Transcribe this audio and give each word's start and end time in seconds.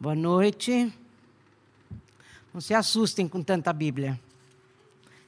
Boa 0.00 0.14
noite. 0.14 0.94
Não 2.54 2.60
se 2.60 2.72
assustem 2.72 3.26
com 3.26 3.42
tanta 3.42 3.72
Bíblia. 3.72 4.18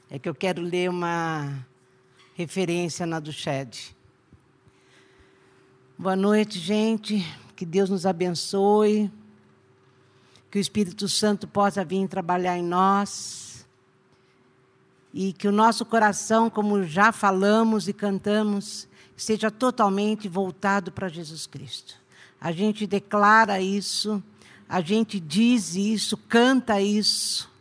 É 0.09 0.17
que 0.17 0.29
eu 0.29 0.33
quero 0.33 0.61
ler 0.61 0.89
uma 0.89 1.67
referência 2.35 3.05
na 3.05 3.19
do 3.19 3.33
Shed. 3.33 3.93
Boa 5.97 6.15
noite, 6.15 6.57
gente. 6.57 7.21
Que 7.53 7.65
Deus 7.65 7.89
nos 7.89 8.05
abençoe. 8.05 9.11
Que 10.49 10.57
o 10.57 10.61
Espírito 10.61 11.09
Santo 11.09 11.49
possa 11.49 11.83
vir 11.83 12.07
trabalhar 12.07 12.57
em 12.57 12.63
nós. 12.63 13.67
E 15.13 15.33
que 15.33 15.49
o 15.49 15.51
nosso 15.51 15.85
coração, 15.85 16.49
como 16.49 16.81
já 16.85 17.11
falamos 17.11 17.89
e 17.89 17.93
cantamos, 17.93 18.87
seja 19.17 19.51
totalmente 19.51 20.29
voltado 20.29 20.93
para 20.93 21.09
Jesus 21.09 21.45
Cristo. 21.45 21.99
A 22.39 22.53
gente 22.53 22.87
declara 22.87 23.59
isso 23.59 24.23
a 24.71 24.79
gente 24.79 25.19
diz 25.19 25.75
isso, 25.75 26.15
canta 26.15 26.79
isso, 26.79 27.51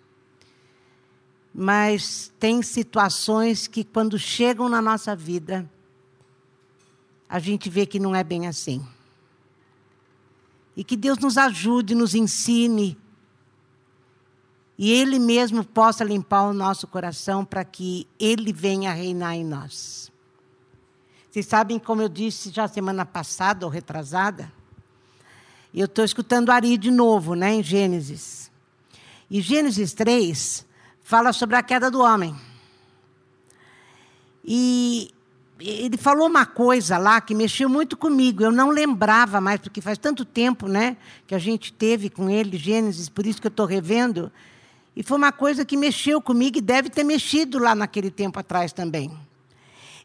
mas 1.52 2.32
tem 2.38 2.62
situações 2.62 3.66
que, 3.66 3.82
quando 3.82 4.16
chegam 4.16 4.68
na 4.68 4.80
nossa 4.80 5.16
vida, 5.16 5.68
a 7.28 7.40
gente 7.40 7.68
vê 7.68 7.84
que 7.84 7.98
não 7.98 8.14
é 8.14 8.22
bem 8.22 8.46
assim. 8.46 8.86
E 10.76 10.84
que 10.84 10.96
Deus 10.96 11.18
nos 11.18 11.36
ajude, 11.36 11.96
nos 11.96 12.14
ensine, 12.14 12.96
e 14.78 14.92
Ele 14.92 15.18
mesmo 15.18 15.64
possa 15.64 16.04
limpar 16.04 16.44
o 16.44 16.54
nosso 16.54 16.86
coração 16.86 17.44
para 17.44 17.64
que 17.64 18.06
Ele 18.20 18.52
venha 18.52 18.92
reinar 18.92 19.34
em 19.34 19.44
nós. 19.44 20.12
Vocês 21.28 21.44
sabem, 21.44 21.76
como 21.76 22.02
eu 22.02 22.08
disse 22.08 22.50
já 22.50 22.68
semana 22.68 23.04
passada 23.04 23.66
ou 23.66 23.72
retrasada, 23.72 24.59
eu 25.78 25.84
estou 25.84 26.04
escutando 26.04 26.50
Ari 26.50 26.76
de 26.76 26.90
novo, 26.90 27.34
né, 27.34 27.54
em 27.54 27.62
Gênesis. 27.62 28.50
E 29.30 29.40
Gênesis 29.40 29.92
3 29.92 30.66
fala 31.02 31.32
sobre 31.32 31.54
a 31.56 31.62
queda 31.62 31.90
do 31.90 32.00
homem. 32.00 32.34
E 34.44 35.12
ele 35.60 35.96
falou 35.96 36.26
uma 36.26 36.44
coisa 36.44 36.98
lá 36.98 37.20
que 37.20 37.34
mexeu 37.34 37.68
muito 37.68 37.96
comigo. 37.96 38.42
Eu 38.42 38.50
não 38.50 38.70
lembrava 38.70 39.40
mais, 39.40 39.60
porque 39.60 39.80
faz 39.80 39.96
tanto 39.98 40.24
tempo 40.24 40.66
né, 40.66 40.96
que 41.26 41.34
a 41.34 41.38
gente 41.38 41.72
teve 41.72 42.10
com 42.10 42.28
ele, 42.28 42.56
Gênesis, 42.56 43.08
por 43.08 43.26
isso 43.26 43.40
que 43.40 43.46
eu 43.46 43.50
estou 43.50 43.66
revendo. 43.66 44.32
E 44.96 45.02
foi 45.04 45.16
uma 45.16 45.30
coisa 45.30 45.64
que 45.64 45.76
mexeu 45.76 46.20
comigo 46.20 46.58
e 46.58 46.60
deve 46.60 46.90
ter 46.90 47.04
mexido 47.04 47.58
lá 47.58 47.74
naquele 47.74 48.10
tempo 48.10 48.40
atrás 48.40 48.72
também 48.72 49.29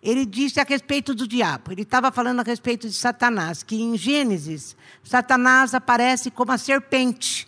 ele 0.06 0.23
disse 0.23 0.59
a 0.59 0.64
respeito 0.64 1.16
do 1.16 1.28
diabo. 1.28 1.72
Ele 1.72 1.81
estava 1.81 2.11
falando 2.11 2.39
a 2.39 2.44
respeito 2.44 2.88
de 2.88 2.94
Satanás, 2.94 3.64
que 3.64 3.81
em 3.81 3.98
Gênesis, 3.98 4.78
Satanás 5.03 5.73
aparece 5.73 6.30
como 6.30 6.52
a 6.52 6.59
serpente. 6.59 7.48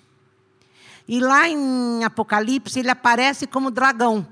E 1.08 1.20
lá 1.20 1.48
em 1.48 2.04
Apocalipse, 2.04 2.80
ele 2.80 2.90
aparece 2.90 3.46
como 3.46 3.70
dragão. 3.70 4.28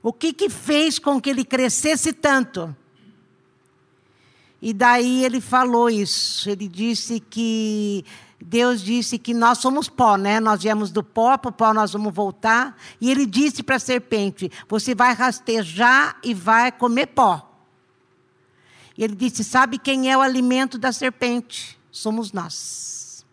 O 0.00 0.12
que, 0.12 0.32
que 0.32 0.48
fez 0.48 1.00
com 1.00 1.20
que 1.20 1.30
ele 1.30 1.44
crescesse 1.44 2.12
tanto? 2.12 2.74
E 4.60 4.72
daí 4.72 5.24
ele 5.24 5.40
falou 5.40 5.90
isso. 5.90 6.48
Ele 6.48 6.68
disse 6.68 7.18
que 7.18 8.04
Deus 8.44 8.82
disse 8.82 9.18
que 9.18 9.32
nós 9.32 9.58
somos 9.58 9.88
pó, 9.88 10.16
né? 10.16 10.40
Nós 10.40 10.62
viemos 10.64 10.90
do 10.90 11.02
pó, 11.02 11.38
para 11.38 11.48
o 11.48 11.52
pó 11.52 11.72
nós 11.72 11.92
vamos 11.92 12.12
voltar. 12.12 12.76
E 13.00 13.08
ele 13.08 13.24
disse 13.24 13.62
para 13.62 13.76
a 13.76 13.80
serpente: 13.80 14.50
Você 14.68 14.96
vai 14.96 15.14
rastejar 15.14 16.18
e 16.24 16.34
vai 16.34 16.72
comer 16.72 17.06
pó. 17.06 17.48
E 18.98 19.04
ele 19.04 19.14
disse: 19.14 19.44
Sabe 19.44 19.78
quem 19.78 20.10
é 20.10 20.16
o 20.16 20.20
alimento 20.20 20.76
da 20.76 20.92
serpente? 20.92 21.78
Somos 21.90 22.32
nós. 22.32 23.24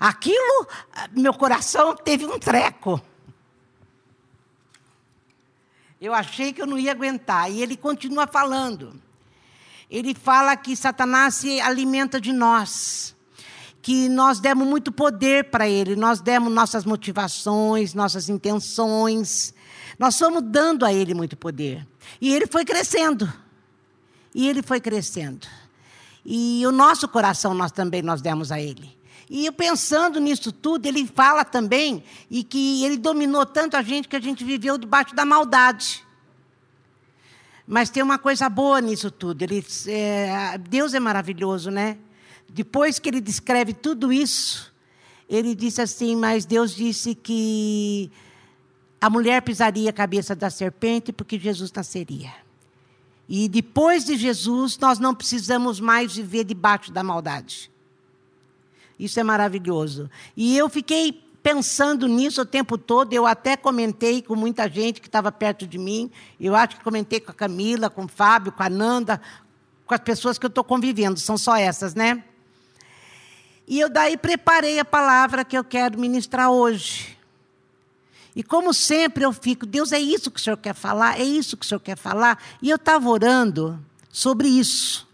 Aquilo, 0.00 0.66
meu 1.12 1.34
coração 1.34 1.94
teve 1.94 2.24
um 2.24 2.38
treco. 2.38 3.00
Eu 6.00 6.14
achei 6.14 6.54
que 6.54 6.62
eu 6.62 6.66
não 6.66 6.78
ia 6.78 6.92
aguentar. 6.92 7.50
E 7.50 7.60
ele 7.60 7.76
continua 7.76 8.26
falando. 8.26 8.98
Ele 9.90 10.14
fala 10.14 10.56
que 10.56 10.74
Satanás 10.74 11.34
se 11.34 11.60
alimenta 11.60 12.18
de 12.18 12.32
nós 12.32 13.15
que 13.86 14.08
nós 14.08 14.40
demos 14.40 14.66
muito 14.66 14.90
poder 14.90 15.44
para 15.44 15.68
ele, 15.68 15.94
nós 15.94 16.20
demos 16.20 16.52
nossas 16.52 16.84
motivações, 16.84 17.94
nossas 17.94 18.28
intenções, 18.28 19.54
nós 19.96 20.18
fomos 20.18 20.42
dando 20.42 20.84
a 20.84 20.92
ele 20.92 21.14
muito 21.14 21.36
poder. 21.36 21.86
E 22.20 22.34
ele 22.34 22.48
foi 22.48 22.64
crescendo. 22.64 23.32
E 24.34 24.48
ele 24.48 24.60
foi 24.60 24.80
crescendo. 24.80 25.46
E 26.24 26.66
o 26.66 26.72
nosso 26.72 27.06
coração 27.06 27.54
nós 27.54 27.70
também 27.70 28.02
nós 28.02 28.20
demos 28.20 28.50
a 28.50 28.60
ele. 28.60 28.98
E 29.30 29.46
eu 29.46 29.52
pensando 29.52 30.18
nisso 30.18 30.50
tudo, 30.50 30.84
ele 30.86 31.06
fala 31.06 31.44
também 31.44 32.02
e 32.28 32.42
que 32.42 32.84
ele 32.84 32.96
dominou 32.96 33.46
tanto 33.46 33.76
a 33.76 33.82
gente 33.82 34.08
que 34.08 34.16
a 34.16 34.20
gente 34.20 34.42
viveu 34.42 34.76
debaixo 34.76 35.14
da 35.14 35.24
maldade. 35.24 36.04
Mas 37.64 37.88
tem 37.88 38.02
uma 38.02 38.18
coisa 38.18 38.48
boa 38.48 38.80
nisso 38.80 39.12
tudo. 39.12 39.42
Ele, 39.42 39.64
é, 39.86 40.58
Deus 40.58 40.92
é 40.92 40.98
maravilhoso, 40.98 41.70
né? 41.70 41.98
Depois 42.48 42.98
que 42.98 43.08
ele 43.08 43.20
descreve 43.20 43.72
tudo 43.74 44.12
isso, 44.12 44.72
ele 45.28 45.54
disse 45.54 45.80
assim: 45.80 46.16
Mas 46.16 46.44
Deus 46.44 46.74
disse 46.74 47.14
que 47.14 48.10
a 49.00 49.10
mulher 49.10 49.42
pisaria 49.42 49.90
a 49.90 49.92
cabeça 49.92 50.34
da 50.34 50.50
serpente 50.50 51.12
porque 51.12 51.38
Jesus 51.38 51.70
nasceria. 51.72 52.32
E 53.28 53.48
depois 53.48 54.04
de 54.04 54.16
Jesus, 54.16 54.78
nós 54.78 54.98
não 54.98 55.14
precisamos 55.14 55.80
mais 55.80 56.14
viver 56.14 56.44
debaixo 56.44 56.92
da 56.92 57.02
maldade. 57.02 57.70
Isso 58.98 59.18
é 59.18 59.22
maravilhoso. 59.22 60.08
E 60.36 60.56
eu 60.56 60.68
fiquei 60.68 61.12
pensando 61.42 62.06
nisso 62.06 62.42
o 62.42 62.46
tempo 62.46 62.78
todo. 62.78 63.12
Eu 63.12 63.26
até 63.26 63.56
comentei 63.56 64.22
com 64.22 64.34
muita 64.34 64.68
gente 64.68 65.00
que 65.00 65.08
estava 65.08 65.30
perto 65.30 65.66
de 65.66 65.76
mim. 65.76 66.10
Eu 66.40 66.54
acho 66.54 66.76
que 66.76 66.84
comentei 66.84 67.20
com 67.20 67.30
a 67.30 67.34
Camila, 67.34 67.90
com 67.90 68.04
o 68.04 68.08
Fábio, 68.08 68.52
com 68.52 68.62
a 68.62 68.70
Nanda, 68.70 69.20
com 69.84 69.94
as 69.94 70.00
pessoas 70.00 70.38
que 70.38 70.46
eu 70.46 70.48
estou 70.48 70.64
convivendo. 70.64 71.18
São 71.18 71.36
só 71.36 71.56
essas, 71.56 71.94
né? 71.94 72.24
E 73.66 73.80
eu 73.80 73.88
daí 73.88 74.16
preparei 74.16 74.78
a 74.78 74.84
palavra 74.84 75.44
que 75.44 75.58
eu 75.58 75.64
quero 75.64 75.98
ministrar 75.98 76.50
hoje. 76.50 77.16
E 78.34 78.42
como 78.42 78.72
sempre 78.74 79.24
eu 79.24 79.32
fico, 79.32 79.64
Deus, 79.64 79.92
é 79.92 79.98
isso 79.98 80.30
que 80.30 80.38
o 80.38 80.42
Senhor 80.42 80.58
quer 80.58 80.74
falar? 80.74 81.18
É 81.18 81.24
isso 81.24 81.56
que 81.56 81.64
o 81.64 81.68
Senhor 81.68 81.80
quer 81.80 81.96
falar? 81.96 82.40
E 82.60 82.68
eu 82.68 82.76
estava 82.76 83.08
orando 83.08 83.82
sobre 84.10 84.46
isso. 84.46 85.08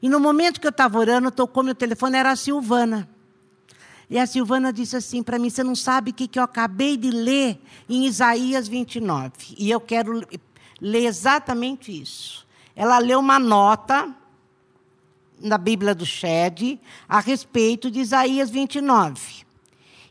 E 0.00 0.08
no 0.08 0.20
momento 0.20 0.60
que 0.60 0.66
eu 0.66 0.70
estava 0.70 0.98
orando, 0.98 1.30
tocou 1.30 1.62
meu 1.62 1.74
telefone, 1.74 2.16
era 2.16 2.30
a 2.30 2.36
Silvana. 2.36 3.08
E 4.08 4.18
a 4.18 4.26
Silvana 4.26 4.72
disse 4.72 4.96
assim 4.96 5.22
para 5.22 5.38
mim: 5.38 5.50
Você 5.50 5.62
não 5.62 5.74
sabe 5.74 6.10
o 6.10 6.14
que, 6.14 6.26
que 6.26 6.38
eu 6.38 6.42
acabei 6.42 6.96
de 6.96 7.10
ler 7.10 7.60
em 7.88 8.06
Isaías 8.06 8.66
29. 8.66 9.32
E 9.58 9.70
eu 9.70 9.80
quero 9.80 10.26
ler 10.80 11.04
exatamente 11.04 11.92
isso. 12.00 12.46
Ela 12.74 12.98
leu 12.98 13.18
uma 13.18 13.38
nota 13.38 14.14
na 15.40 15.58
Bíblia 15.58 15.94
do 15.94 16.04
Shed 16.06 16.80
a 17.08 17.20
respeito 17.20 17.90
de 17.90 18.00
Isaías 18.00 18.50
29. 18.50 19.44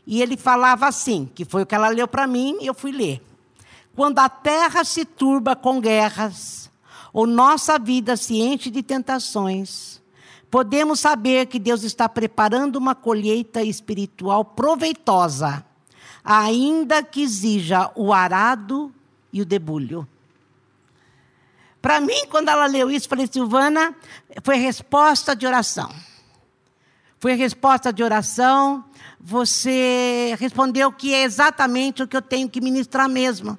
E 0.06 0.20
ele 0.20 0.36
falava 0.36 0.86
assim, 0.86 1.30
que 1.34 1.44
foi 1.44 1.62
o 1.62 1.66
que 1.66 1.74
ela 1.74 1.88
leu 1.88 2.08
para 2.08 2.26
mim 2.26 2.58
e 2.60 2.66
eu 2.66 2.74
fui 2.74 2.90
ler. 2.90 3.22
Quando 3.94 4.18
a 4.18 4.28
terra 4.28 4.84
se 4.84 5.04
turba 5.04 5.54
com 5.54 5.80
guerras, 5.80 6.70
ou 7.12 7.26
nossa 7.26 7.78
vida 7.78 8.16
se 8.16 8.40
enche 8.40 8.70
de 8.70 8.82
tentações, 8.82 10.00
podemos 10.50 11.00
saber 11.00 11.46
que 11.46 11.58
Deus 11.58 11.82
está 11.82 12.08
preparando 12.08 12.76
uma 12.76 12.94
colheita 12.94 13.62
espiritual 13.62 14.44
proveitosa, 14.44 15.64
ainda 16.24 17.02
que 17.02 17.22
exija 17.22 17.90
o 17.94 18.12
arado 18.12 18.92
e 19.32 19.40
o 19.40 19.46
debulho. 19.46 20.06
Para 21.80 22.00
mim, 22.00 22.26
quando 22.28 22.48
ela 22.48 22.66
leu 22.66 22.90
isso, 22.90 23.08
falei, 23.08 23.26
Silvana, 23.30 23.94
foi 24.42 24.56
resposta 24.56 25.34
de 25.34 25.46
oração. 25.46 25.90
Foi 27.18 27.34
resposta 27.34 27.92
de 27.92 28.02
oração. 28.02 28.84
Você 29.18 30.36
respondeu 30.38 30.92
que 30.92 31.14
é 31.14 31.22
exatamente 31.22 32.02
o 32.02 32.08
que 32.08 32.16
eu 32.16 32.22
tenho 32.22 32.48
que 32.48 32.60
ministrar 32.60 33.08
mesmo. 33.08 33.58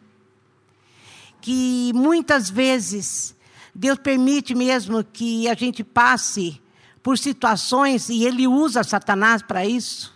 Que 1.39 1.91
muitas 1.95 2.49
vezes 2.49 3.35
Deus 3.73 3.97
permite 3.97 4.53
mesmo 4.53 5.03
que 5.03 5.47
a 5.47 5.55
gente 5.55 5.83
passe 5.83 6.61
por 7.01 7.17
situações 7.17 8.09
e 8.09 8.23
Ele 8.23 8.47
usa 8.47 8.83
Satanás 8.83 9.41
para 9.41 9.65
isso, 9.65 10.13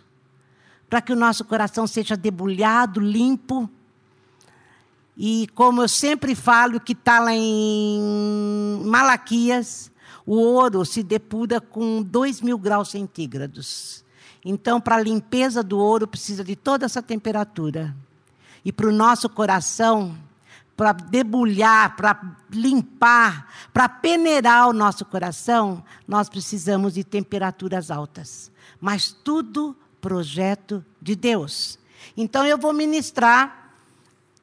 para 0.88 1.01
que 1.01 1.12
o 1.12 1.15
nosso 1.15 1.44
coração 1.44 1.88
seja 1.88 2.15
debulhado, 2.15 3.00
limpo 3.00 3.68
e 5.17 5.47
como 5.53 5.81
eu 5.81 5.88
sempre 5.88 6.35
falo, 6.35 6.79
que 6.79 6.94
está 6.94 7.19
lá 7.19 7.33
em 7.33 8.81
Malaquias, 8.83 9.91
o 10.25 10.35
ouro 10.35 10.83
se 10.83 11.01
depura 11.03 11.62
com 11.62 12.01
2 12.01 12.41
mil 12.41 12.57
graus 12.57 12.89
centígrados. 12.89 14.03
Então, 14.44 14.79
para 14.81 14.95
a 14.97 15.01
limpeza 15.01 15.63
do 15.63 15.79
ouro, 15.79 16.07
precisa 16.07 16.44
de 16.44 16.56
toda 16.56 16.85
essa 16.85 17.01
temperatura. 17.01 17.95
E 18.63 18.71
para 18.71 18.88
o 18.88 18.91
nosso 18.91 19.29
coração, 19.29 20.15
para 20.75 20.91
debulhar, 20.91 21.95
para 21.95 22.38
limpar, 22.51 23.51
para 23.73 23.88
peneirar 23.88 24.68
o 24.68 24.73
nosso 24.73 25.06
coração, 25.06 25.83
nós 26.07 26.27
precisamos 26.27 26.95
de 26.95 27.03
temperaturas 27.03 27.89
altas. 27.89 28.51
Mas 28.79 29.11
tudo 29.11 29.75
projeto 30.01 30.83
de 31.01 31.15
Deus. 31.15 31.79
Então 32.15 32.45
eu 32.45 32.57
vou 32.57 32.73
ministrar, 32.73 33.64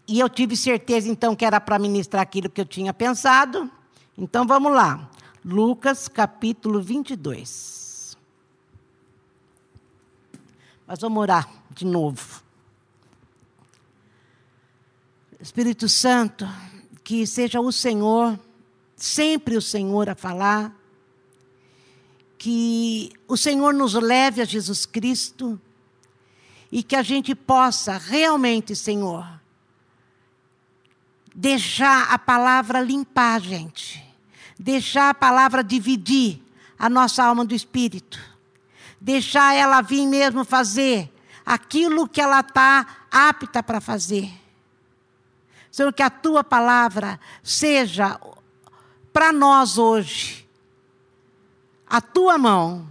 e 0.06 0.18
eu 0.18 0.28
tive 0.28 0.56
certeza 0.56 1.08
então 1.08 1.34
que 1.34 1.44
era 1.44 1.60
para 1.60 1.78
ministrar 1.78 2.22
aquilo 2.22 2.50
que 2.50 2.60
eu 2.60 2.66
tinha 2.66 2.92
pensado. 2.92 3.70
Então 4.16 4.46
vamos 4.46 4.72
lá. 4.72 5.08
Lucas 5.44 6.08
capítulo 6.08 6.80
22. 6.80 8.16
Mas 10.86 11.00
vamos 11.00 11.20
orar 11.20 11.48
de 11.70 11.84
novo. 11.84 12.42
Espírito 15.40 15.88
Santo, 15.88 16.46
que 17.02 17.26
seja 17.26 17.60
o 17.60 17.72
Senhor, 17.72 18.38
sempre 18.96 19.56
o 19.56 19.62
Senhor 19.62 20.08
a 20.08 20.14
falar, 20.14 20.72
que 22.38 23.12
o 23.26 23.36
Senhor 23.36 23.72
nos 23.74 23.94
leve 23.94 24.40
a 24.40 24.44
Jesus 24.44 24.86
Cristo 24.86 25.60
e 26.70 26.82
que 26.82 26.94
a 26.94 27.02
gente 27.02 27.34
possa 27.34 27.96
realmente, 27.98 28.76
Senhor, 28.76 29.41
deixar 31.34 32.12
a 32.12 32.18
palavra 32.18 32.80
limpar 32.80 33.40
gente, 33.40 34.04
deixar 34.58 35.10
a 35.10 35.14
palavra 35.14 35.64
dividir 35.64 36.42
a 36.78 36.88
nossa 36.88 37.24
alma 37.24 37.44
do 37.44 37.54
espírito, 37.54 38.20
deixar 39.00 39.54
ela 39.54 39.80
vir 39.80 40.06
mesmo 40.06 40.44
fazer 40.44 41.12
aquilo 41.44 42.08
que 42.08 42.20
ela 42.20 42.40
está 42.40 42.86
apta 43.10 43.62
para 43.62 43.80
fazer. 43.80 44.30
Senhor, 45.70 45.92
que 45.92 46.02
a 46.02 46.10
tua 46.10 46.44
palavra 46.44 47.18
seja 47.42 48.20
para 49.12 49.32
nós 49.32 49.78
hoje 49.78 50.42
a 51.92 52.00
tua 52.00 52.38
mão, 52.38 52.88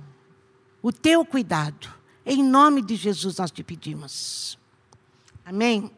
o 0.80 0.92
teu 0.92 1.26
cuidado. 1.26 1.92
Em 2.24 2.44
nome 2.44 2.84
de 2.84 2.96
Jesus 2.96 3.38
nós 3.38 3.50
te 3.50 3.64
pedimos. 3.64 4.60
Amém? 5.44 5.92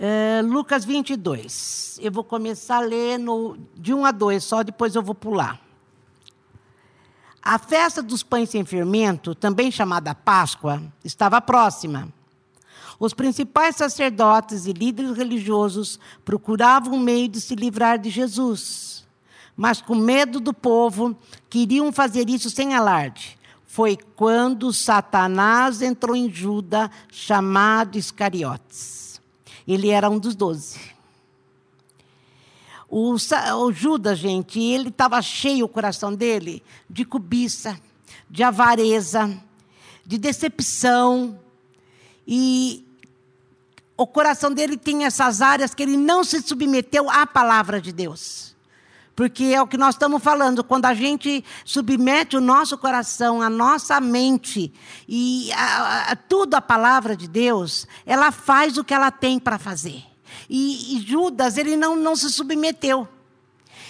É, 0.00 0.40
Lucas 0.44 0.84
22. 0.84 1.98
Eu 2.00 2.12
vou 2.12 2.22
começar 2.22 2.76
a 2.76 2.80
ler 2.86 3.18
no, 3.18 3.58
de 3.74 3.92
1 3.92 4.06
a 4.06 4.12
2, 4.12 4.44
só 4.44 4.62
depois 4.62 4.94
eu 4.94 5.02
vou 5.02 5.14
pular. 5.14 5.60
A 7.42 7.58
festa 7.58 8.00
dos 8.00 8.22
pães 8.22 8.50
sem 8.50 8.64
fermento, 8.64 9.34
também 9.34 9.72
chamada 9.72 10.14
Páscoa, 10.14 10.80
estava 11.04 11.40
próxima. 11.40 12.08
Os 13.00 13.12
principais 13.12 13.74
sacerdotes 13.74 14.66
e 14.66 14.72
líderes 14.72 15.16
religiosos 15.16 15.98
procuravam 16.24 16.94
um 16.94 17.00
meio 17.00 17.26
de 17.26 17.40
se 17.40 17.56
livrar 17.56 17.98
de 17.98 18.08
Jesus. 18.08 19.04
Mas, 19.56 19.82
com 19.82 19.96
medo 19.96 20.38
do 20.38 20.54
povo, 20.54 21.16
queriam 21.50 21.92
fazer 21.92 22.30
isso 22.30 22.50
sem 22.50 22.72
alarde. 22.72 23.36
Foi 23.66 23.96
quando 24.14 24.72
Satanás 24.72 25.82
entrou 25.82 26.14
em 26.14 26.30
Judas, 26.32 26.88
chamado 27.10 27.98
Iscariotes. 27.98 28.97
Ele 29.68 29.90
era 29.90 30.08
um 30.08 30.18
dos 30.18 30.34
doze. 30.34 30.80
O, 32.88 33.14
o 33.14 33.72
Judas, 33.72 34.18
gente, 34.18 34.58
ele 34.58 34.88
estava 34.88 35.20
cheio 35.20 35.66
o 35.66 35.68
coração 35.68 36.14
dele 36.14 36.62
de 36.88 37.04
cobiça, 37.04 37.78
de 38.30 38.42
avareza, 38.42 39.38
de 40.06 40.16
decepção. 40.16 41.38
E 42.26 42.82
o 43.94 44.06
coração 44.06 44.50
dele 44.50 44.78
tinha 44.78 45.08
essas 45.08 45.42
áreas 45.42 45.74
que 45.74 45.82
ele 45.82 45.98
não 45.98 46.24
se 46.24 46.40
submeteu 46.40 47.10
à 47.10 47.26
palavra 47.26 47.78
de 47.78 47.92
Deus. 47.92 48.47
Porque 49.18 49.46
é 49.46 49.60
o 49.60 49.66
que 49.66 49.76
nós 49.76 49.96
estamos 49.96 50.22
falando, 50.22 50.62
quando 50.62 50.84
a 50.84 50.94
gente 50.94 51.44
submete 51.64 52.36
o 52.36 52.40
nosso 52.40 52.78
coração, 52.78 53.42
a 53.42 53.50
nossa 53.50 54.00
mente 54.00 54.72
e 55.08 55.50
a, 55.54 56.12
a, 56.12 56.14
tudo 56.14 56.54
a 56.54 56.60
palavra 56.60 57.16
de 57.16 57.26
Deus, 57.26 57.84
ela 58.06 58.30
faz 58.30 58.78
o 58.78 58.84
que 58.84 58.94
ela 58.94 59.10
tem 59.10 59.40
para 59.40 59.58
fazer. 59.58 60.04
E, 60.48 60.96
e 60.96 61.00
Judas, 61.00 61.58
ele 61.58 61.76
não, 61.76 61.96
não 61.96 62.14
se 62.14 62.30
submeteu. 62.30 63.08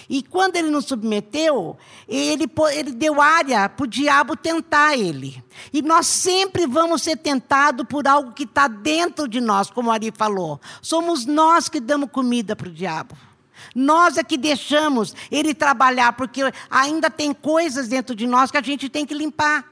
E 0.09 0.23
quando 0.23 0.55
ele 0.55 0.71
não 0.71 0.81
submeteu, 0.81 1.77
ele, 2.07 2.51
ele 2.73 2.91
deu 2.91 3.21
área 3.21 3.69
para 3.69 3.83
o 3.83 3.87
diabo 3.87 4.35
tentar 4.35 4.97
ele. 4.97 5.43
E 5.71 5.83
nós 5.83 6.07
sempre 6.07 6.65
vamos 6.65 7.03
ser 7.03 7.17
tentados 7.17 7.85
por 7.87 8.07
algo 8.07 8.31
que 8.31 8.45
está 8.45 8.67
dentro 8.67 9.27
de 9.27 9.39
nós, 9.39 9.69
como 9.69 9.91
Ari 9.91 10.11
falou. 10.11 10.59
Somos 10.81 11.27
nós 11.27 11.69
que 11.69 11.79
damos 11.79 12.09
comida 12.09 12.55
para 12.55 12.69
o 12.69 12.73
diabo. 12.73 13.28
Nós 13.73 14.17
é 14.17 14.23
que 14.23 14.37
deixamos 14.37 15.15
ele 15.31 15.53
trabalhar, 15.53 16.13
porque 16.13 16.41
ainda 16.69 17.09
tem 17.09 17.33
coisas 17.33 17.87
dentro 17.87 18.15
de 18.15 18.27
nós 18.27 18.51
que 18.51 18.57
a 18.57 18.61
gente 18.61 18.89
tem 18.89 19.05
que 19.05 19.13
limpar. 19.13 19.65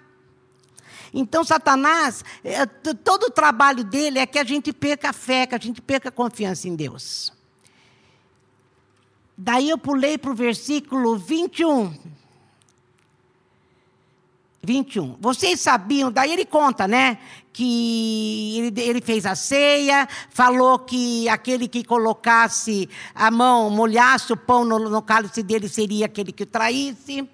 Então, 1.14 1.44
Satanás, 1.44 2.24
é, 2.44 2.66
todo 2.66 3.24
o 3.24 3.32
trabalho 3.32 3.84
dele 3.84 4.20
é 4.20 4.26
que 4.26 4.38
a 4.38 4.44
gente 4.44 4.74
perca 4.74 5.10
a 5.10 5.14
fé, 5.14 5.46
que 5.46 5.56
a 5.56 5.60
gente 5.60 5.82
perca 5.82 6.10
a 6.10 6.12
confiança 6.12 6.68
em 6.68 6.76
Deus. 6.76 7.34
Daí 9.38 9.70
eu 9.70 9.78
pulei 9.78 10.18
para 10.18 10.32
o 10.32 10.36
versículo 10.36 11.16
21. 11.16 12.17
21. 14.68 15.16
Vocês 15.22 15.62
sabiam, 15.62 16.12
daí 16.12 16.34
ele 16.34 16.46
conta, 16.46 16.86
né? 16.88 17.18
Que 17.54 18.58
ele, 18.58 18.82
ele 18.82 19.02
fez 19.02 19.26
a 19.26 19.34
ceia, 19.34 20.08
falou 20.30 20.78
que 20.80 21.30
aquele 21.30 21.70
que 21.70 21.86
colocasse 21.86 22.90
a 23.16 23.32
mão, 23.32 23.70
molhasse 23.70 24.34
o 24.34 24.38
pão 24.38 24.66
no, 24.66 24.78
no 24.78 25.02
cálice 25.02 25.42
dele 25.42 25.70
seria 25.70 26.06
aquele 26.06 26.34
que 26.34 26.44
o 26.44 26.46
traísse. 26.46 27.28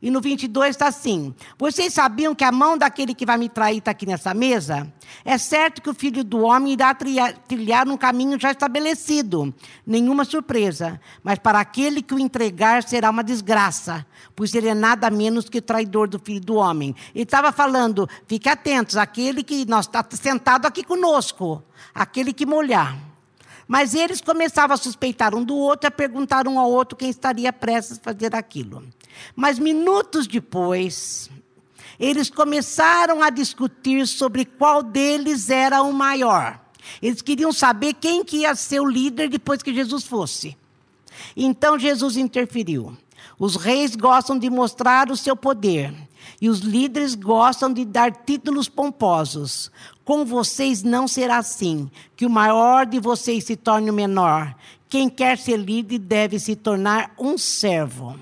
E 0.00 0.10
no 0.10 0.20
22 0.20 0.70
está 0.70 0.86
assim: 0.86 1.34
Vocês 1.58 1.92
sabiam 1.92 2.34
que 2.34 2.44
a 2.44 2.52
mão 2.52 2.78
daquele 2.78 3.14
que 3.14 3.26
vai 3.26 3.36
me 3.36 3.48
trair 3.48 3.78
está 3.78 3.90
aqui 3.90 4.06
nessa 4.06 4.32
mesa? 4.32 4.92
É 5.24 5.36
certo 5.36 5.82
que 5.82 5.90
o 5.90 5.94
filho 5.94 6.22
do 6.22 6.42
homem 6.42 6.74
irá 6.74 6.94
trilhar, 6.94 7.88
um 7.88 7.96
caminho 7.96 8.38
já 8.38 8.52
estabelecido. 8.52 9.52
Nenhuma 9.84 10.24
surpresa. 10.24 11.00
Mas 11.22 11.40
para 11.40 11.58
aquele 11.58 12.00
que 12.00 12.14
o 12.14 12.18
entregar 12.18 12.84
será 12.84 13.10
uma 13.10 13.24
desgraça, 13.24 14.06
pois 14.36 14.54
ele 14.54 14.68
é 14.68 14.74
nada 14.74 15.10
menos 15.10 15.48
que 15.48 15.58
o 15.58 15.62
traidor 15.62 16.08
do 16.08 16.20
filho 16.20 16.40
do 16.40 16.54
homem. 16.54 16.94
Ele 17.12 17.24
estava 17.24 17.50
falando: 17.50 18.08
fique 18.26 18.48
atentos, 18.48 18.96
aquele 18.96 19.42
que 19.42 19.66
nós 19.66 19.86
está 19.86 20.06
sentado 20.10 20.66
aqui 20.66 20.84
conosco, 20.84 21.60
aquele 21.92 22.32
que 22.32 22.46
molhar. 22.46 22.96
Mas 23.66 23.94
eles 23.94 24.22
começavam 24.22 24.74
a 24.74 24.78
suspeitar 24.78 25.34
um 25.34 25.44
do 25.44 25.54
outro 25.54 25.86
e 25.86 25.88
a 25.88 25.90
perguntar 25.90 26.48
um 26.48 26.58
ao 26.58 26.70
outro 26.70 26.96
quem 26.96 27.10
estaria 27.10 27.52
prestes 27.52 27.98
a 27.98 28.02
fazer 28.02 28.34
aquilo. 28.34 28.82
Mas 29.34 29.58
minutos 29.58 30.26
depois, 30.26 31.30
eles 31.98 32.30
começaram 32.30 33.22
a 33.22 33.30
discutir 33.30 34.06
sobre 34.06 34.44
qual 34.44 34.82
deles 34.82 35.50
era 35.50 35.82
o 35.82 35.92
maior. 35.92 36.60
Eles 37.02 37.22
queriam 37.22 37.52
saber 37.52 37.94
quem 37.94 38.24
que 38.24 38.38
ia 38.38 38.54
ser 38.54 38.80
o 38.80 38.88
líder 38.88 39.28
depois 39.28 39.62
que 39.62 39.74
Jesus 39.74 40.04
fosse. 40.04 40.56
Então 41.36 41.78
Jesus 41.78 42.16
interferiu. 42.16 42.96
Os 43.38 43.56
reis 43.56 43.94
gostam 43.94 44.38
de 44.38 44.48
mostrar 44.48 45.10
o 45.10 45.16
seu 45.16 45.36
poder 45.36 45.94
e 46.40 46.48
os 46.48 46.60
líderes 46.60 47.14
gostam 47.14 47.72
de 47.72 47.84
dar 47.84 48.12
títulos 48.12 48.68
pomposos. 48.68 49.70
Com 50.04 50.24
vocês 50.24 50.82
não 50.82 51.08
será 51.08 51.38
assim, 51.38 51.90
que 52.16 52.26
o 52.26 52.30
maior 52.30 52.86
de 52.86 52.98
vocês 52.98 53.44
se 53.44 53.56
torne 53.56 53.90
o 53.90 53.94
menor. 53.94 54.54
Quem 54.88 55.08
quer 55.08 55.36
ser 55.36 55.56
líder 55.56 55.98
deve 55.98 56.38
se 56.38 56.56
tornar 56.56 57.12
um 57.18 57.36
servo. 57.36 58.18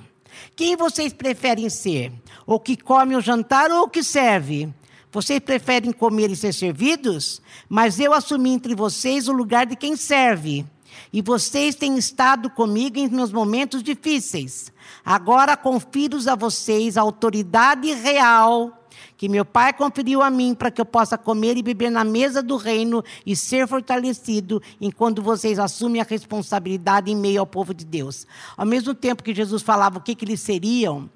Quem 0.55 0.77
vocês 0.77 1.13
preferem 1.13 1.69
ser? 1.69 2.13
O 2.47 2.59
que 2.59 2.77
come 2.77 3.17
o 3.17 3.21
jantar 3.21 3.71
ou 3.71 3.85
o 3.85 3.89
que 3.89 4.03
serve? 4.03 4.73
Vocês 5.11 5.41
preferem 5.41 5.93
comer 5.93 6.31
e 6.31 6.37
ser 6.37 6.53
servidos? 6.53 7.41
Mas 7.69 7.99
eu 7.99 8.13
assumi 8.13 8.51
entre 8.51 8.75
vocês 8.75 9.29
o 9.29 9.33
lugar 9.33 9.67
de 9.67 9.77
quem 9.77 9.97
serve. 9.97 10.67
E 11.13 11.23
vocês 11.23 11.75
têm 11.75 11.97
estado 11.97 12.51
comigo 12.51 12.99
em 12.99 13.09
meus 13.09 13.33
momentos 13.33 13.83
difíceis. 13.83 14.73
Agora 15.05 15.57
confiro 15.57 16.19
a 16.29 16.35
vocês 16.35 16.97
a 16.97 17.03
autoridade 17.03 17.93
real 17.93 18.86
que 19.17 19.29
meu 19.29 19.45
Pai 19.45 19.73
conferiu 19.73 20.23
a 20.23 20.31
mim 20.31 20.55
para 20.55 20.71
que 20.71 20.81
eu 20.81 20.85
possa 20.85 21.17
comer 21.17 21.57
e 21.57 21.63
beber 21.63 21.91
na 21.91 22.05
mesa 22.05 22.43
do 22.43 22.57
reino 22.57 23.03
e 23.25 23.35
ser 23.35 23.67
fortalecido 23.67 24.63
enquanto 24.81 25.23
vocês 25.23 25.59
assumem 25.59 26.01
a 26.01 26.05
responsabilidade 26.05 27.11
em 27.11 27.17
meio 27.17 27.41
ao 27.41 27.47
povo 27.47 27.73
de 27.73 27.85
Deus. 27.85 28.27
Ao 28.57 28.67
mesmo 28.67 28.95
tempo 28.95 29.23
que 29.23 29.35
Jesus 29.35 29.63
falava 29.63 29.99
o 29.99 30.01
que, 30.01 30.15
que 30.15 30.25
eles 30.25 30.41
seriam, 30.41 31.09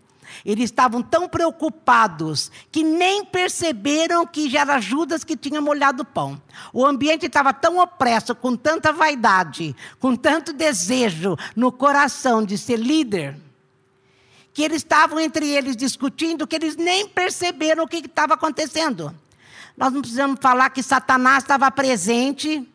eles 0.44 0.66
estavam 0.66 1.02
tão 1.02 1.28
preocupados 1.28 2.50
que 2.70 2.82
nem 2.82 3.24
perceberam 3.24 4.26
que 4.26 4.48
já 4.48 4.60
era 4.60 4.80
Judas 4.80 5.24
que 5.24 5.36
tinha 5.36 5.60
molhado 5.60 6.02
o 6.02 6.06
pão. 6.06 6.40
O 6.72 6.86
ambiente 6.86 7.26
estava 7.26 7.52
tão 7.52 7.78
opresso, 7.78 8.34
com 8.34 8.56
tanta 8.56 8.92
vaidade, 8.92 9.74
com 9.98 10.14
tanto 10.14 10.52
desejo 10.52 11.36
no 11.56 11.72
coração 11.72 12.44
de 12.44 12.56
ser 12.56 12.78
líder 12.78 13.49
que 14.52 14.62
eles 14.62 14.78
estavam 14.78 15.20
entre 15.20 15.48
eles 15.48 15.76
discutindo, 15.76 16.46
que 16.46 16.56
eles 16.56 16.76
nem 16.76 17.08
perceberam 17.08 17.84
o 17.84 17.88
que 17.88 17.98
estava 17.98 18.34
acontecendo. 18.34 19.14
Nós 19.76 19.92
não 19.92 20.00
precisamos 20.00 20.38
falar 20.40 20.70
que 20.70 20.82
Satanás 20.82 21.44
estava 21.44 21.70
presente 21.70 22.66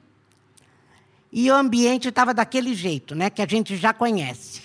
e 1.32 1.52
o 1.52 1.54
ambiente 1.56 2.08
estava 2.08 2.34
daquele 2.34 2.74
jeito, 2.74 3.14
né, 3.14 3.30
que 3.30 3.42
a 3.42 3.48
gente 3.48 3.76
já 3.76 3.94
conhece. 3.94 4.62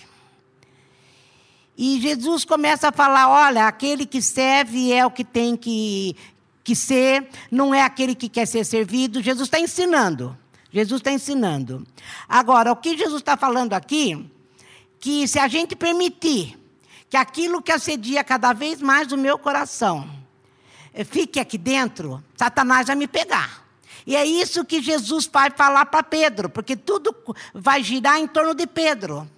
E 1.77 1.99
Jesus 1.99 2.45
começa 2.45 2.89
a 2.89 2.91
falar: 2.91 3.29
olha, 3.29 3.67
aquele 3.67 4.05
que 4.05 4.21
serve 4.21 4.93
é 4.93 5.05
o 5.05 5.11
que 5.11 5.23
tem 5.23 5.55
que, 5.55 6.15
que 6.63 6.75
ser, 6.75 7.27
não 7.49 7.73
é 7.73 7.81
aquele 7.81 8.15
que 8.15 8.29
quer 8.29 8.45
ser 8.45 8.63
servido. 8.65 9.21
Jesus 9.21 9.47
está 9.47 9.59
ensinando. 9.59 10.37
Jesus 10.71 10.99
está 10.99 11.11
ensinando. 11.11 11.85
Agora, 12.29 12.71
o 12.71 12.75
que 12.75 12.97
Jesus 12.97 13.21
está 13.21 13.35
falando 13.35 13.73
aqui, 13.73 14.29
que 14.99 15.27
se 15.27 15.39
a 15.39 15.47
gente 15.47 15.75
permitir 15.75 16.60
que 17.11 17.17
aquilo 17.17 17.61
que 17.61 17.73
assedia 17.73 18.23
cada 18.23 18.53
vez 18.53 18.81
mais 18.81 19.11
o 19.11 19.17
meu 19.17 19.37
coração 19.37 20.09
eh, 20.93 21.03
fique 21.03 21.41
aqui 21.41 21.57
dentro, 21.57 22.23
Satanás 22.37 22.87
vai 22.87 22.95
me 22.95 23.05
pegar. 23.05 23.65
E 24.07 24.15
é 24.15 24.25
isso 24.25 24.63
que 24.63 24.81
Jesus 24.81 25.29
vai 25.31 25.51
falar 25.51 25.87
para 25.87 26.01
Pedro, 26.03 26.49
porque 26.49 26.73
tudo 26.73 27.13
vai 27.53 27.83
girar 27.83 28.17
em 28.17 28.25
torno 28.25 28.55
de 28.55 28.65
Pedro. 28.65 29.29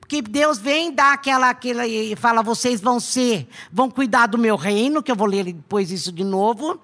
Porque 0.00 0.22
Deus 0.22 0.56
vem 0.58 0.90
dar 0.90 1.12
aquela, 1.12 1.50
aquela 1.50 1.86
e 1.86 2.16
fala: 2.16 2.42
vocês 2.42 2.80
vão 2.80 2.98
ser, 2.98 3.46
vão 3.70 3.90
cuidar 3.90 4.26
do 4.26 4.38
meu 4.38 4.56
reino, 4.56 5.02
que 5.02 5.12
eu 5.12 5.16
vou 5.16 5.28
ler 5.28 5.44
depois 5.44 5.90
isso 5.90 6.10
de 6.10 6.24
novo. 6.24 6.80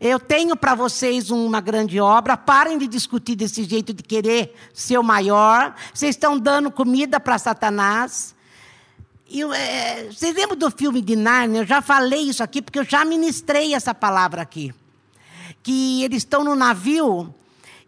Eu 0.00 0.18
tenho 0.18 0.56
para 0.56 0.74
vocês 0.74 1.30
uma 1.30 1.60
grande 1.60 2.00
obra. 2.00 2.36
Parem 2.36 2.76
de 2.76 2.88
discutir 2.88 3.36
desse 3.36 3.62
jeito 3.62 3.94
de 3.94 4.02
querer 4.02 4.52
ser 4.74 4.98
o 4.98 5.04
maior. 5.04 5.76
Vocês 5.94 6.16
estão 6.16 6.36
dando 6.36 6.72
comida 6.72 7.20
para 7.20 7.38
Satanás. 7.38 8.34
E, 9.30 9.42
é, 9.42 10.08
vocês 10.10 10.34
lembram 10.34 10.56
do 10.56 10.68
filme 10.72 11.00
de 11.00 11.14
Narnia? 11.14 11.60
Eu 11.60 11.66
já 11.66 11.80
falei 11.80 12.22
isso 12.22 12.42
aqui, 12.42 12.60
porque 12.60 12.80
eu 12.80 12.84
já 12.84 13.04
ministrei 13.04 13.74
essa 13.74 13.94
palavra 13.94 14.42
aqui. 14.42 14.74
Que 15.62 16.02
eles 16.02 16.18
estão 16.18 16.42
no 16.42 16.56
navio 16.56 17.32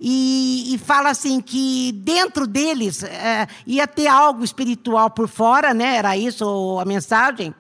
e, 0.01 0.73
e, 0.73 0.79
fala 0.79 1.11
assim 1.11 1.41
que 1.41 1.93
dentro 1.93 2.47
deles 2.47 3.03
é, 3.03 3.49
ia 3.67 3.89
ter 3.89 4.07
algo 4.07 4.45
espiritual 4.45 5.11
por 5.11 5.29
fora, 5.29 5.75
né? 5.75 5.97
Era 5.97 6.17
isso 6.17 6.79
a 6.81 6.85
mensagem, 6.85 7.53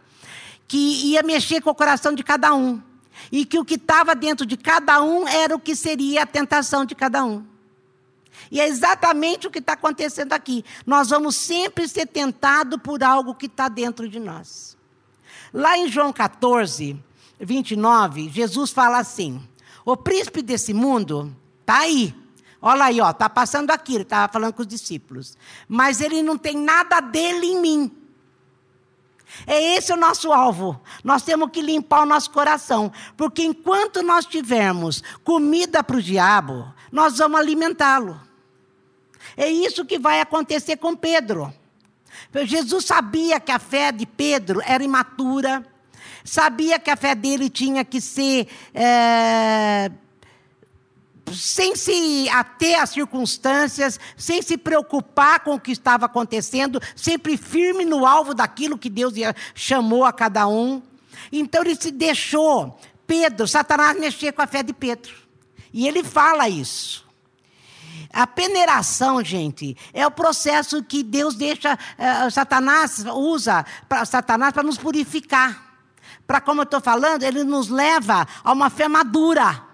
que 0.68 1.10
ia 1.12 1.22
mexer 1.24 1.60
com 1.60 1.70
o 1.70 1.74
coração 1.74 2.14
de 2.14 2.22
cada 2.22 2.54
um 2.54 2.80
e 3.32 3.44
que 3.44 3.58
o 3.58 3.64
que 3.64 3.74
estava 3.74 4.14
dentro 4.14 4.46
de 4.46 4.56
cada 4.56 5.02
um 5.02 5.26
era 5.26 5.56
o 5.56 5.58
que 5.58 5.74
seria 5.74 6.22
a 6.22 6.26
tentação 6.26 6.84
de 6.84 6.94
cada 6.94 7.24
um. 7.24 7.51
E 8.50 8.60
é 8.60 8.66
exatamente 8.66 9.46
o 9.46 9.50
que 9.50 9.58
está 9.58 9.74
acontecendo 9.74 10.32
aqui. 10.32 10.64
Nós 10.86 11.10
vamos 11.10 11.36
sempre 11.36 11.88
ser 11.88 12.06
tentados 12.06 12.80
por 12.82 13.02
algo 13.02 13.34
que 13.34 13.46
está 13.46 13.68
dentro 13.68 14.08
de 14.08 14.18
nós. 14.18 14.76
Lá 15.52 15.76
em 15.76 15.88
João 15.88 16.12
14, 16.12 16.96
29, 17.40 18.28
Jesus 18.30 18.70
fala 18.70 18.98
assim: 18.98 19.42
O 19.84 19.96
príncipe 19.96 20.42
desse 20.42 20.72
mundo 20.72 21.34
está 21.60 21.80
aí. 21.80 22.14
Olha 22.60 22.84
aí, 22.84 23.00
está 23.00 23.28
passando 23.28 23.72
aqui, 23.72 23.94
ele 23.94 24.02
estava 24.04 24.32
falando 24.32 24.52
com 24.52 24.62
os 24.62 24.68
discípulos. 24.68 25.36
Mas 25.68 26.00
ele 26.00 26.22
não 26.22 26.38
tem 26.38 26.56
nada 26.56 27.00
dele 27.00 27.46
em 27.46 27.60
mim. 27.60 28.01
É 29.46 29.76
esse 29.76 29.92
o 29.92 29.96
nosso 29.96 30.32
alvo. 30.32 30.80
Nós 31.02 31.22
temos 31.22 31.50
que 31.50 31.60
limpar 31.60 32.02
o 32.02 32.06
nosso 32.06 32.30
coração. 32.30 32.92
Porque 33.16 33.42
enquanto 33.42 34.02
nós 34.02 34.26
tivermos 34.26 35.02
comida 35.24 35.82
para 35.82 35.96
o 35.96 36.02
diabo, 36.02 36.72
nós 36.90 37.18
vamos 37.18 37.40
alimentá-lo. 37.40 38.20
É 39.36 39.48
isso 39.48 39.84
que 39.84 39.98
vai 39.98 40.20
acontecer 40.20 40.76
com 40.76 40.94
Pedro. 40.94 41.52
Jesus 42.44 42.84
sabia 42.84 43.40
que 43.40 43.52
a 43.52 43.58
fé 43.58 43.92
de 43.92 44.06
Pedro 44.06 44.60
era 44.64 44.84
imatura, 44.84 45.64
sabia 46.24 46.78
que 46.78 46.90
a 46.90 46.96
fé 46.96 47.14
dele 47.14 47.48
tinha 47.48 47.84
que 47.84 48.00
ser 48.00 48.48
é, 48.74 49.90
sem 51.30 51.76
se 51.76 52.28
ater 52.30 52.80
às 52.80 52.90
circunstâncias, 52.90 53.98
sem 54.16 54.42
se 54.42 54.56
preocupar 54.56 55.40
com 55.40 55.54
o 55.54 55.60
que 55.60 55.72
estava 55.72 56.06
acontecendo, 56.06 56.80
sempre 56.96 57.36
firme 57.36 57.84
no 57.84 58.06
alvo 58.06 58.34
daquilo 58.34 58.78
que 58.78 58.90
Deus 58.90 59.14
chamou 59.54 60.04
a 60.04 60.12
cada 60.12 60.46
um. 60.46 60.82
Então 61.30 61.62
ele 61.62 61.76
se 61.76 61.90
deixou, 61.90 62.78
Pedro, 63.06 63.46
Satanás 63.46 63.98
mexer 63.98 64.32
com 64.32 64.42
a 64.42 64.46
fé 64.46 64.62
de 64.62 64.72
Pedro. 64.72 65.12
E 65.72 65.86
ele 65.86 66.02
fala 66.02 66.48
isso. 66.48 67.06
A 68.12 68.26
peneiração, 68.26 69.24
gente, 69.24 69.76
é 69.94 70.06
o 70.06 70.10
processo 70.10 70.82
que 70.82 71.02
Deus 71.02 71.34
deixa, 71.34 71.74
uh, 71.74 72.30
Satanás 72.30 73.04
usa 73.06 73.64
para 73.88 74.04
Satanás 74.04 74.52
para 74.52 74.62
nos 74.62 74.76
purificar. 74.76 75.72
Para, 76.26 76.40
como 76.40 76.60
eu 76.60 76.64
estou 76.64 76.80
falando, 76.80 77.22
ele 77.22 77.42
nos 77.42 77.68
leva 77.68 78.26
a 78.44 78.52
uma 78.52 78.68
fé 78.68 78.86
madura 78.86 79.71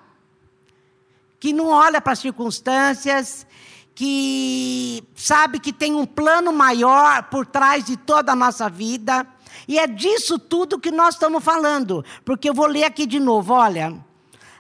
que 1.41 1.53
não 1.53 1.69
olha 1.69 2.01
para 2.01 2.13
as 2.13 2.19
circunstâncias, 2.19 3.47
que 3.95 5.03
sabe 5.15 5.59
que 5.59 5.73
tem 5.73 5.95
um 5.95 6.07
plano 6.07 6.53
maior 6.53 7.25
por 7.25 7.47
trás 7.47 7.85
de 7.85 7.97
toda 7.97 8.33
a 8.33 8.37
nossa 8.37 8.69
vida. 8.69 9.27
E 9.67 9.79
é 9.79 9.87
disso 9.87 10.39
tudo 10.39 10.79
que 10.79 10.91
nós 10.91 11.15
estamos 11.15 11.43
falando. 11.43 12.05
Porque 12.25 12.49
eu 12.49 12.55
vou 12.55 12.67
ler 12.67 12.85
aqui 12.85 13.07
de 13.07 13.19
novo, 13.19 13.55
olha. 13.55 13.95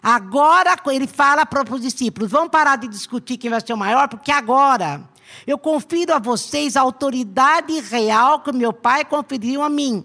Agora 0.02 0.76
ele 0.86 1.06
fala 1.06 1.44
para 1.44 1.74
os 1.74 1.80
discípulos: 1.80 2.30
vamos 2.30 2.50
parar 2.50 2.76
de 2.76 2.88
discutir 2.88 3.36
quem 3.36 3.50
vai 3.50 3.60
ser 3.60 3.72
o 3.72 3.76
maior, 3.76 4.08
porque 4.08 4.30
agora 4.30 5.02
eu 5.46 5.58
confiro 5.58 6.14
a 6.14 6.18
vocês 6.18 6.76
a 6.76 6.80
autoridade 6.80 7.78
real 7.80 8.40
que 8.40 8.52
meu 8.52 8.72
pai 8.72 9.04
conferiu 9.04 9.62
a 9.62 9.68
mim 9.68 10.04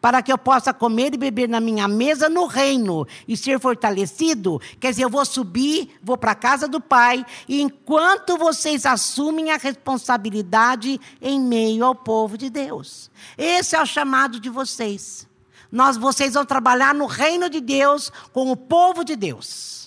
para 0.00 0.22
que 0.22 0.32
eu 0.32 0.38
possa 0.38 0.72
comer 0.72 1.14
e 1.14 1.18
beber 1.18 1.48
na 1.48 1.60
minha 1.60 1.88
mesa 1.88 2.28
no 2.28 2.46
reino 2.46 3.06
e 3.26 3.36
ser 3.36 3.60
fortalecido. 3.60 4.60
Quer 4.78 4.90
dizer, 4.90 5.04
eu 5.04 5.10
vou 5.10 5.24
subir, 5.24 5.90
vou 6.02 6.16
para 6.16 6.32
a 6.32 6.36
casa 6.36 6.68
do 6.68 6.80
Pai, 6.80 7.24
e 7.48 7.60
enquanto 7.60 8.36
vocês 8.36 8.86
assumem 8.86 9.50
a 9.50 9.56
responsabilidade 9.56 11.00
em 11.20 11.40
meio 11.40 11.84
ao 11.84 11.94
povo 11.94 12.38
de 12.38 12.48
Deus. 12.48 13.10
Esse 13.36 13.76
é 13.76 13.82
o 13.82 13.86
chamado 13.86 14.38
de 14.40 14.48
vocês. 14.48 15.26
Nós, 15.70 15.96
vocês 15.96 16.34
vão 16.34 16.46
trabalhar 16.46 16.94
no 16.94 17.06
reino 17.06 17.50
de 17.50 17.60
Deus 17.60 18.10
com 18.32 18.50
o 18.50 18.56
povo 18.56 19.04
de 19.04 19.14
Deus. 19.14 19.77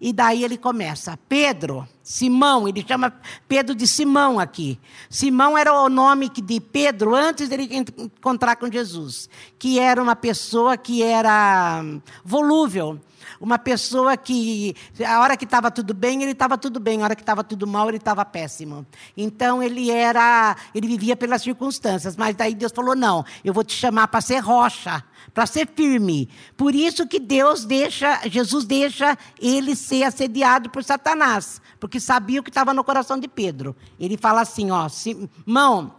E 0.00 0.14
daí 0.14 0.42
ele 0.42 0.56
começa, 0.56 1.18
Pedro, 1.28 1.86
Simão, 2.02 2.66
ele 2.66 2.82
chama 2.86 3.12
Pedro 3.46 3.74
de 3.74 3.86
Simão 3.86 4.40
aqui. 4.40 4.80
Simão 5.10 5.58
era 5.58 5.74
o 5.74 5.90
nome 5.90 6.30
de 6.30 6.58
Pedro 6.58 7.14
antes 7.14 7.50
dele 7.50 7.68
encontrar 7.70 8.56
com 8.56 8.72
Jesus, 8.72 9.28
que 9.58 9.78
era 9.78 10.02
uma 10.02 10.16
pessoa 10.16 10.78
que 10.78 11.02
era 11.02 11.84
volúvel, 12.24 12.98
uma 13.40 13.58
pessoa 13.58 14.16
que, 14.16 14.74
a 15.04 15.20
hora 15.20 15.36
que 15.36 15.44
estava 15.44 15.70
tudo 15.70 15.94
bem, 15.94 16.22
ele 16.22 16.32
estava 16.32 16.58
tudo 16.58 16.78
bem, 16.78 17.00
a 17.00 17.04
hora 17.04 17.16
que 17.16 17.22
estava 17.22 17.42
tudo 17.42 17.66
mal, 17.66 17.88
ele 17.88 17.96
estava 17.96 18.24
péssimo. 18.24 18.86
Então 19.16 19.62
ele 19.62 19.90
era, 19.90 20.54
ele 20.74 20.86
vivia 20.86 21.16
pelas 21.16 21.42
circunstâncias, 21.42 22.16
mas 22.16 22.36
daí 22.36 22.54
Deus 22.54 22.72
falou: 22.72 22.94
não, 22.94 23.24
eu 23.42 23.54
vou 23.54 23.64
te 23.64 23.74
chamar 23.74 24.08
para 24.08 24.20
ser 24.20 24.38
rocha 24.38 25.02
para 25.32 25.46
ser 25.46 25.68
firme. 25.74 26.28
Por 26.56 26.74
isso 26.74 27.06
que 27.06 27.18
Deus 27.18 27.64
deixa, 27.64 28.20
Jesus 28.28 28.64
deixa 28.64 29.16
ele 29.40 29.76
ser 29.76 30.04
assediado 30.04 30.70
por 30.70 30.82
Satanás, 30.84 31.60
porque 31.78 32.00
sabia 32.00 32.40
o 32.40 32.42
que 32.42 32.50
estava 32.50 32.74
no 32.74 32.84
coração 32.84 33.18
de 33.18 33.28
Pedro. 33.28 33.76
Ele 33.98 34.16
fala 34.16 34.40
assim, 34.40 34.70
ó, 34.70 34.88
Simão, 34.88 35.94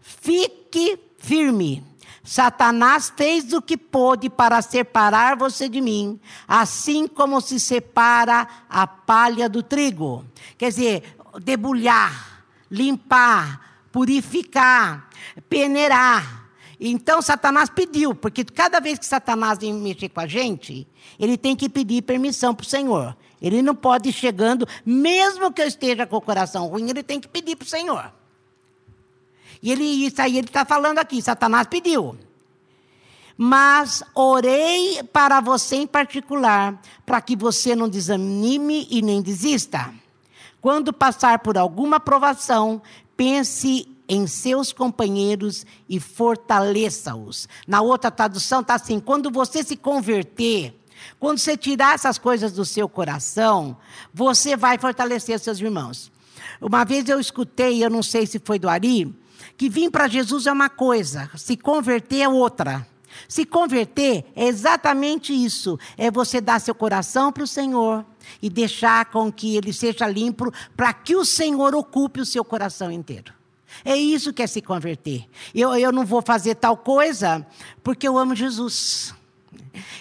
fique 0.00 0.98
firme. 1.18 1.91
Satanás 2.22 3.12
fez 3.16 3.52
o 3.52 3.60
que 3.60 3.76
pôde 3.76 4.30
para 4.30 4.62
separar 4.62 5.36
você 5.36 5.68
de 5.68 5.80
mim, 5.80 6.20
assim 6.46 7.06
como 7.06 7.40
se 7.40 7.58
separa 7.58 8.46
a 8.68 8.86
palha 8.86 9.48
do 9.48 9.62
trigo. 9.62 10.24
Quer 10.56 10.68
dizer, 10.68 11.16
debulhar, 11.40 12.44
limpar, 12.70 13.86
purificar, 13.90 15.08
peneirar. 15.48 16.42
Então 16.80 17.22
Satanás 17.22 17.70
pediu, 17.70 18.14
porque 18.14 18.44
cada 18.44 18.80
vez 18.80 18.98
que 18.98 19.06
Satanás 19.06 19.58
vem 19.58 19.72
mexer 19.72 20.08
com 20.08 20.20
a 20.20 20.26
gente, 20.26 20.86
ele 21.18 21.36
tem 21.36 21.54
que 21.54 21.68
pedir 21.68 22.02
permissão 22.02 22.54
para 22.54 22.64
o 22.64 22.68
Senhor. 22.68 23.16
Ele 23.40 23.62
não 23.62 23.74
pode 23.74 24.08
ir 24.08 24.12
chegando, 24.12 24.66
mesmo 24.84 25.52
que 25.52 25.60
eu 25.60 25.66
esteja 25.66 26.06
com 26.06 26.16
o 26.16 26.20
coração 26.20 26.66
ruim, 26.66 26.88
ele 26.88 27.02
tem 27.02 27.20
que 27.20 27.28
pedir 27.28 27.56
para 27.56 27.66
o 27.66 27.68
Senhor. 27.68 28.12
E 29.62 29.70
ele, 29.70 29.84
isso 29.84 30.20
aí 30.20 30.36
ele 30.36 30.48
está 30.48 30.64
falando 30.64 30.98
aqui, 30.98 31.22
Satanás 31.22 31.66
pediu. 31.68 32.16
Mas 33.36 34.02
orei 34.14 35.02
para 35.04 35.40
você 35.40 35.76
em 35.76 35.86
particular, 35.86 36.80
para 37.06 37.20
que 37.20 37.36
você 37.36 37.74
não 37.74 37.88
desanime 37.88 38.86
e 38.90 39.00
nem 39.00 39.22
desista. 39.22 39.92
Quando 40.60 40.92
passar 40.92 41.38
por 41.38 41.56
alguma 41.56 41.98
provação, 41.98 42.82
pense 43.16 43.88
em 44.08 44.26
seus 44.26 44.72
companheiros 44.72 45.64
e 45.88 45.98
fortaleça-os. 45.98 47.48
Na 47.66 47.80
outra 47.80 48.10
tradução 48.10 48.60
está 48.60 48.74
assim: 48.74 49.00
quando 49.00 49.30
você 49.30 49.62
se 49.62 49.76
converter, 49.76 50.74
quando 51.18 51.38
você 51.38 51.56
tirar 51.56 51.94
essas 51.94 52.18
coisas 52.18 52.52
do 52.52 52.64
seu 52.64 52.88
coração, 52.88 53.76
você 54.12 54.56
vai 54.56 54.76
fortalecer 54.78 55.38
seus 55.38 55.58
irmãos. 55.60 56.12
Uma 56.60 56.84
vez 56.84 57.08
eu 57.08 57.18
escutei, 57.18 57.82
eu 57.82 57.90
não 57.90 58.02
sei 58.02 58.26
se 58.26 58.38
foi 58.38 58.58
do 58.58 58.68
Ari, 58.68 59.12
que 59.62 59.68
vir 59.68 59.92
para 59.92 60.08
Jesus 60.08 60.48
é 60.48 60.52
uma 60.52 60.68
coisa, 60.68 61.30
se 61.36 61.56
converter 61.56 62.22
é 62.22 62.28
outra. 62.28 62.84
Se 63.28 63.46
converter 63.46 64.24
é 64.34 64.48
exatamente 64.48 65.32
isso: 65.32 65.78
é 65.96 66.10
você 66.10 66.40
dar 66.40 66.60
seu 66.60 66.74
coração 66.74 67.30
para 67.30 67.44
o 67.44 67.46
Senhor, 67.46 68.04
e 68.42 68.50
deixar 68.50 69.04
com 69.04 69.30
que 69.30 69.54
ele 69.54 69.72
seja 69.72 70.08
limpo 70.08 70.52
para 70.76 70.92
que 70.92 71.14
o 71.14 71.24
Senhor 71.24 71.76
ocupe 71.76 72.20
o 72.20 72.26
seu 72.26 72.44
coração 72.44 72.90
inteiro. 72.90 73.32
É 73.84 73.94
isso 73.94 74.32
que 74.32 74.42
é 74.42 74.48
se 74.48 74.60
converter. 74.60 75.28
Eu, 75.54 75.76
eu 75.76 75.92
não 75.92 76.04
vou 76.04 76.22
fazer 76.22 76.56
tal 76.56 76.76
coisa 76.76 77.46
porque 77.84 78.08
eu 78.08 78.18
amo 78.18 78.34
Jesus. 78.34 79.14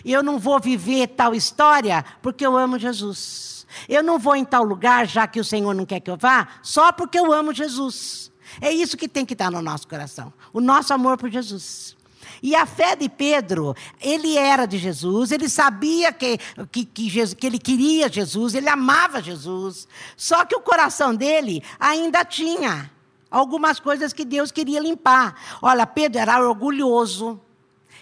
Eu 0.04 0.24
não 0.24 0.40
vou 0.40 0.60
viver 0.60 1.06
tal 1.10 1.36
história 1.36 2.04
porque 2.20 2.44
eu 2.44 2.58
amo 2.58 2.80
Jesus. 2.80 3.68
Eu 3.88 4.02
não 4.02 4.18
vou 4.18 4.36
em 4.36 4.44
tal 4.44 4.64
lugar, 4.64 5.06
já 5.06 5.28
que 5.28 5.40
o 5.40 5.46
Senhor 5.46 5.76
não 5.76 5.86
quer 5.86 6.00
que 6.00 6.10
eu 6.10 6.18
vá, 6.18 6.48
só 6.64 6.92
porque 6.92 7.20
eu 7.20 7.32
amo 7.32 7.54
Jesus. 7.54 8.31
É 8.60 8.72
isso 8.72 8.98
que 8.98 9.08
tem 9.08 9.26
que 9.26 9.34
estar 9.34 9.52
no 9.52 9.62
nosso 9.62 9.88
coração: 9.88 10.34
o 10.52 10.60
nosso 10.60 10.94
amor 10.94 11.18
por 11.18 11.30
Jesus. 11.30 11.96
E 12.42 12.56
a 12.56 12.66
fé 12.66 12.96
de 12.96 13.08
Pedro, 13.08 13.76
ele 14.00 14.36
era 14.36 14.66
de 14.66 14.78
Jesus, 14.78 15.32
ele 15.32 15.48
sabia 15.48 16.12
que, 16.12 16.40
que, 16.72 16.86
que, 16.86 17.10
Jesus, 17.10 17.36
que 17.36 17.46
ele 17.46 17.60
queria 17.60 18.12
Jesus, 18.12 18.56
ele 18.56 18.68
amava 18.68 19.22
Jesus. 19.22 19.88
Só 20.18 20.44
que 20.46 20.56
o 20.56 20.62
coração 20.62 21.14
dele 21.16 21.64
ainda 21.80 22.26
tinha 22.26 22.90
algumas 23.30 23.80
coisas 23.80 24.12
que 24.12 24.26
Deus 24.26 24.52
queria 24.52 24.80
limpar. 24.80 25.36
Olha, 25.62 25.86
Pedro 25.86 26.20
era 26.20 26.48
orgulhoso. 26.48 27.40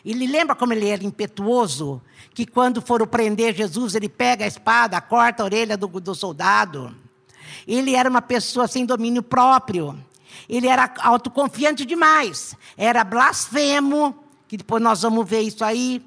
Ele 0.03 0.25
lembra 0.25 0.56
como 0.56 0.72
ele 0.74 0.88
era 0.88 1.03
impetuoso? 1.03 2.01
Que 2.34 2.46
quando 2.46 2.82
foram 2.82 3.06
prender 3.06 3.53
Jesus, 3.53 3.96
ele 3.96 4.08
pega 4.08 4.46
a 4.46 4.48
espada, 4.48 5.00
corta 5.01 5.44
a 5.44 5.46
orelha 5.46 5.75
do, 5.75 5.88
do 5.88 6.15
soldado. 6.15 6.96
Ele 7.68 7.94
era 7.94 8.10
uma 8.10 8.22
pessoa 8.22 8.68
sem 8.68 8.86
domínio 8.86 9.22
próprio. 9.22 10.00
Ele 10.48 10.67
era 10.67 10.93
autoconfiante 11.00 11.86
demais. 11.86 12.55
Era 12.77 13.03
blasfemo, 13.03 14.24
que 14.48 14.57
depois 14.57 14.81
nós 14.81 15.01
vamos 15.01 15.27
ver 15.27 15.41
isso 15.41 15.63
aí. 15.63 16.03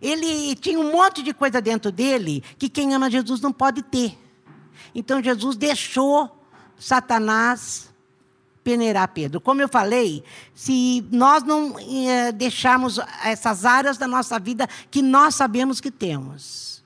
Ele 0.00 0.54
tinha 0.56 0.78
um 0.78 0.92
monte 0.92 1.22
de 1.22 1.34
coisa 1.34 1.60
dentro 1.60 1.92
dele 1.92 2.42
que 2.58 2.68
quem 2.68 2.94
ama 2.94 3.10
Jesus 3.10 3.40
não 3.40 3.52
pode 3.52 3.82
ter. 3.82 4.18
Então 4.94 5.22
Jesus 5.22 5.56
deixou 5.56 6.44
Satanás 6.78 7.90
peneirar 8.64 9.08
Pedro. 9.08 9.40
Como 9.40 9.60
eu 9.60 9.68
falei, 9.68 10.24
se 10.54 11.06
nós 11.10 11.42
não 11.42 11.76
eh, 11.78 12.32
deixarmos 12.32 12.98
essas 13.24 13.64
áreas 13.64 13.98
da 13.98 14.06
nossa 14.06 14.38
vida 14.38 14.68
que 14.90 15.02
nós 15.02 15.34
sabemos 15.34 15.80
que 15.80 15.90
temos, 15.90 16.82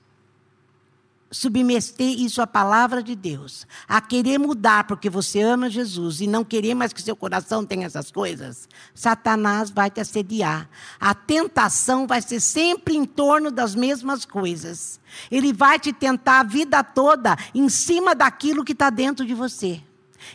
submeter 1.31 2.19
isso 2.19 2.41
à 2.41 2.47
palavra 2.47 3.03
de 3.03 3.15
Deus, 3.15 3.67
a 3.87 3.99
querer 3.99 4.37
mudar 4.37 4.85
porque 4.85 5.09
você 5.09 5.41
ama 5.41 5.69
Jesus 5.69 6.21
e 6.21 6.27
não 6.27 6.43
querer 6.43 6.73
mais 6.73 6.93
que 6.93 7.01
seu 7.01 7.15
coração 7.15 7.65
tenha 7.65 7.87
essas 7.87 8.11
coisas, 8.11 8.69
Satanás 8.93 9.69
vai 9.69 9.89
te 9.89 9.99
assediar. 9.99 10.69
A 10.99 11.13
tentação 11.13 12.07
vai 12.07 12.21
ser 12.21 12.39
sempre 12.39 12.95
em 12.95 13.05
torno 13.05 13.51
das 13.51 13.75
mesmas 13.75 14.23
coisas. 14.23 14.99
Ele 15.29 15.51
vai 15.51 15.79
te 15.79 15.91
tentar 15.91 16.39
a 16.39 16.43
vida 16.43 16.83
toda 16.83 17.37
em 17.53 17.67
cima 17.69 18.15
daquilo 18.15 18.63
que 18.63 18.71
está 18.73 18.89
dentro 18.89 19.25
de 19.25 19.33
você. 19.33 19.81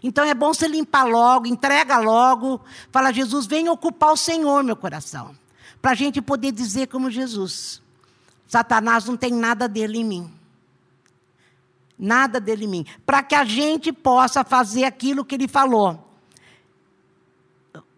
Então 0.02 0.24
é 0.24 0.34
bom 0.34 0.52
você 0.52 0.68
limpar 0.68 1.04
logo, 1.04 1.46
entrega 1.46 1.98
logo, 1.98 2.60
fala, 2.92 3.12
Jesus, 3.12 3.46
vem 3.46 3.68
ocupar 3.68 4.12
o 4.12 4.16
Senhor, 4.16 4.62
meu 4.62 4.76
coração. 4.76 5.34
Para 5.80 5.92
a 5.92 5.94
gente 5.94 6.20
poder 6.20 6.52
dizer 6.52 6.88
como 6.88 7.10
Jesus: 7.10 7.80
Satanás 8.46 9.06
não 9.06 9.16
tem 9.16 9.32
nada 9.32 9.68
dele 9.68 9.98
em 9.98 10.04
mim. 10.04 10.39
Nada 12.02 12.40
dele 12.40 12.64
em 12.64 12.68
mim. 12.68 12.86
Para 13.04 13.22
que 13.22 13.34
a 13.34 13.44
gente 13.44 13.92
possa 13.92 14.42
fazer 14.42 14.84
aquilo 14.84 15.24
que 15.24 15.34
ele 15.34 15.46
falou. 15.46 16.08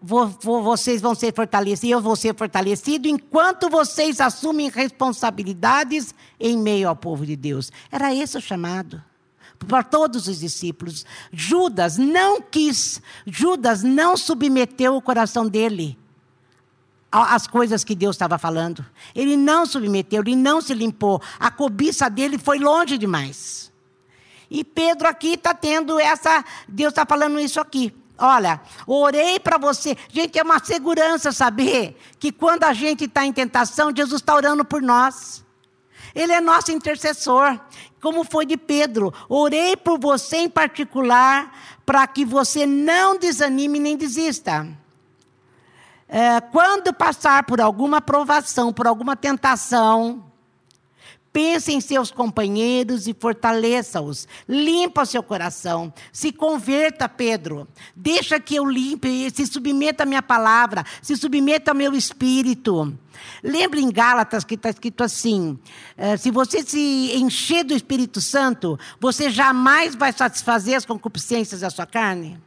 Vocês 0.00 1.00
vão 1.00 1.14
ser 1.14 1.32
fortalecidos, 1.32 1.92
eu 1.92 2.00
vou 2.00 2.16
ser 2.16 2.34
fortalecido 2.34 3.06
enquanto 3.06 3.70
vocês 3.70 4.20
assumem 4.20 4.68
responsabilidades 4.68 6.12
em 6.40 6.58
meio 6.58 6.88
ao 6.88 6.96
povo 6.96 7.24
de 7.24 7.36
Deus. 7.36 7.70
Era 7.88 8.12
esse 8.12 8.36
o 8.36 8.40
chamado 8.40 9.00
para 9.66 9.84
todos 9.84 10.26
os 10.26 10.40
discípulos. 10.40 11.06
Judas 11.32 11.96
não 11.96 12.42
quis, 12.42 13.00
Judas 13.24 13.84
não 13.84 14.16
submeteu 14.16 14.96
o 14.96 15.02
coração 15.02 15.46
dele 15.48 15.96
às 17.10 17.46
coisas 17.46 17.84
que 17.84 17.94
Deus 17.94 18.16
estava 18.16 18.38
falando. 18.38 18.84
Ele 19.14 19.36
não 19.36 19.66
submeteu, 19.66 20.22
ele 20.22 20.34
não 20.34 20.60
se 20.60 20.74
limpou. 20.74 21.22
A 21.38 21.50
cobiça 21.50 22.08
dele 22.08 22.38
foi 22.38 22.58
longe 22.58 22.98
demais. 22.98 23.71
E 24.54 24.62
Pedro 24.62 25.08
aqui 25.08 25.32
está 25.32 25.54
tendo 25.54 25.98
essa. 25.98 26.44
Deus 26.68 26.90
está 26.92 27.06
falando 27.06 27.40
isso 27.40 27.58
aqui. 27.58 27.90
Olha, 28.18 28.60
orei 28.86 29.40
para 29.40 29.56
você. 29.56 29.96
Gente, 30.10 30.38
é 30.38 30.42
uma 30.42 30.62
segurança 30.62 31.32
saber 31.32 31.98
que 32.20 32.30
quando 32.30 32.64
a 32.64 32.74
gente 32.74 33.04
está 33.04 33.24
em 33.24 33.32
tentação, 33.32 33.90
Jesus 33.96 34.20
está 34.20 34.34
orando 34.34 34.62
por 34.62 34.82
nós. 34.82 35.42
Ele 36.14 36.32
é 36.34 36.40
nosso 36.40 36.70
intercessor 36.70 37.58
como 37.98 38.24
foi 38.24 38.44
de 38.44 38.58
Pedro. 38.58 39.14
Orei 39.26 39.74
por 39.74 39.98
você 39.98 40.36
em 40.36 40.50
particular, 40.50 41.50
para 41.86 42.06
que 42.06 42.22
você 42.22 42.66
não 42.66 43.16
desanime 43.18 43.78
nem 43.78 43.96
desista. 43.96 44.68
É, 46.06 46.42
quando 46.42 46.92
passar 46.92 47.44
por 47.44 47.58
alguma 47.58 48.02
provação, 48.02 48.70
por 48.70 48.86
alguma 48.86 49.16
tentação, 49.16 50.30
Pense 51.32 51.72
em 51.72 51.80
seus 51.80 52.10
companheiros 52.10 53.06
e 53.08 53.14
fortaleça-os. 53.14 54.28
Limpa 54.46 55.02
o 55.02 55.06
seu 55.06 55.22
coração. 55.22 55.90
Se 56.12 56.30
converta, 56.30 57.08
Pedro. 57.08 57.66
Deixa 57.96 58.38
que 58.38 58.54
eu 58.54 58.66
limpe, 58.66 59.30
se 59.30 59.46
submeta 59.46 60.02
à 60.02 60.06
minha 60.06 60.22
palavra, 60.22 60.84
se 61.00 61.16
submeta 61.16 61.70
ao 61.70 61.76
meu 61.76 61.94
espírito. 61.94 62.92
Lembre 63.42 63.80
em 63.80 63.90
Gálatas 63.90 64.44
que 64.44 64.56
está 64.56 64.68
escrito 64.68 65.02
assim: 65.02 65.58
eh, 65.96 66.18
se 66.18 66.30
você 66.30 66.62
se 66.62 67.12
encher 67.14 67.64
do 67.64 67.74
Espírito 67.74 68.20
Santo, 68.20 68.78
você 69.00 69.30
jamais 69.30 69.94
vai 69.94 70.12
satisfazer 70.12 70.76
as 70.76 70.84
concupiscências 70.84 71.62
da 71.62 71.70
sua 71.70 71.86
carne. 71.86 72.38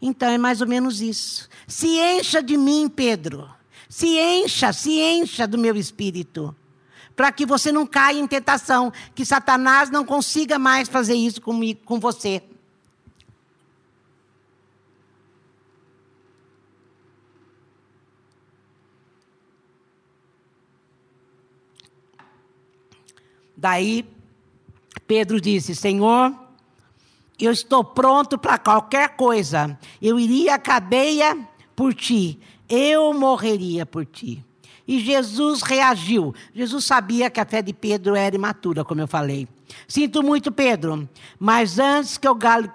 Então 0.00 0.28
é 0.28 0.38
mais 0.38 0.60
ou 0.60 0.68
menos 0.68 1.00
isso. 1.00 1.48
Se 1.66 1.88
encha 1.98 2.40
de 2.40 2.56
mim, 2.56 2.88
Pedro. 2.88 3.48
Se 3.88 4.06
encha, 4.06 4.72
se 4.72 5.00
encha 5.00 5.48
do 5.48 5.58
meu 5.58 5.74
espírito 5.74 6.54
para 7.20 7.30
que 7.32 7.44
você 7.44 7.70
não 7.70 7.86
caia 7.86 8.18
em 8.18 8.26
tentação, 8.26 8.90
que 9.14 9.26
Satanás 9.26 9.90
não 9.90 10.06
consiga 10.06 10.58
mais 10.58 10.88
fazer 10.88 11.12
isso 11.12 11.38
comigo, 11.42 11.82
com 11.84 12.00
você. 12.00 12.42
Daí 23.54 24.08
Pedro 25.06 25.38
disse: 25.38 25.74
Senhor, 25.74 26.34
eu 27.38 27.52
estou 27.52 27.84
pronto 27.84 28.38
para 28.38 28.56
qualquer 28.56 29.10
coisa. 29.10 29.78
Eu 30.00 30.18
iria 30.18 30.54
à 30.54 30.58
cadeia 30.58 31.36
por 31.76 31.92
ti. 31.92 32.40
Eu 32.66 33.12
morreria 33.12 33.84
por 33.84 34.06
ti. 34.06 34.42
E 34.90 34.98
Jesus 34.98 35.62
reagiu. 35.62 36.34
Jesus 36.52 36.84
sabia 36.84 37.30
que 37.30 37.38
a 37.38 37.44
fé 37.44 37.62
de 37.62 37.72
Pedro 37.72 38.16
era 38.16 38.34
imatura, 38.34 38.84
como 38.84 39.00
eu 39.00 39.06
falei. 39.06 39.46
Sinto 39.86 40.20
muito, 40.20 40.50
Pedro, 40.50 41.08
mas 41.38 41.78
antes 41.78 42.18
que 42.18 42.28
o 42.28 42.34
galo, 42.34 42.68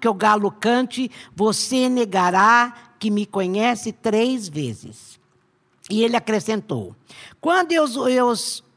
que 0.00 0.08
o 0.08 0.12
galo 0.12 0.50
cante, 0.50 1.08
você 1.32 1.88
negará 1.88 2.74
que 2.98 3.08
me 3.08 3.24
conhece 3.24 3.92
três 3.92 4.48
vezes. 4.48 5.20
E 5.88 6.02
ele 6.02 6.16
acrescentou: 6.16 6.92
Quando 7.40 7.70
eu, 7.70 7.86
eu 8.08 8.34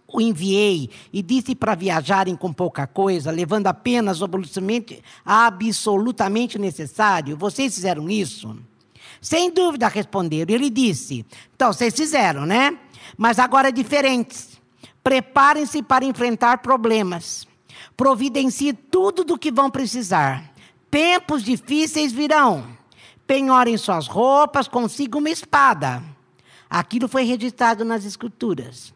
o 0.08 0.22
enviei 0.22 0.92
e 1.12 1.24
disse 1.24 1.56
para 1.56 1.74
viajarem 1.74 2.36
com 2.36 2.54
pouca 2.54 2.86
coisa, 2.86 3.32
levando 3.32 3.66
apenas 3.66 4.22
o 4.22 4.26
absolutamente, 4.26 5.02
absolutamente 5.26 6.60
necessário, 6.60 7.36
vocês 7.36 7.74
fizeram 7.74 8.08
isso? 8.08 8.56
Sem 9.20 9.50
dúvida 9.50 9.88
responderam. 9.88 10.54
Ele 10.54 10.70
disse: 10.70 11.26
Então, 11.56 11.74
vocês 11.74 11.96
fizeram, 11.96 12.46
né? 12.46 12.78
Mas 13.18 13.40
agora 13.40 13.70
é 13.70 13.72
diferente. 13.72 14.62
Preparem-se 15.04 15.84
para 15.84 16.06
enfrentar 16.06 16.60
problemas. 16.60 17.48
Providencie 17.96 18.74
tudo 18.74 19.24
do 19.24 19.38
que 19.38 19.52
vão 19.52 19.70
precisar. 19.70 20.52
Tempos 20.90 21.44
difíceis 21.44 22.12
virão. 22.12 22.66
Penhorem 23.26 23.78
suas 23.78 24.08
roupas, 24.08 24.68
consigam 24.68 25.20
uma 25.20 25.30
espada. 25.30 26.04
Aquilo 26.70 27.08
foi 27.08 27.24
registrado 27.24 27.84
nas 27.86 28.06
Escrituras. 28.06 28.93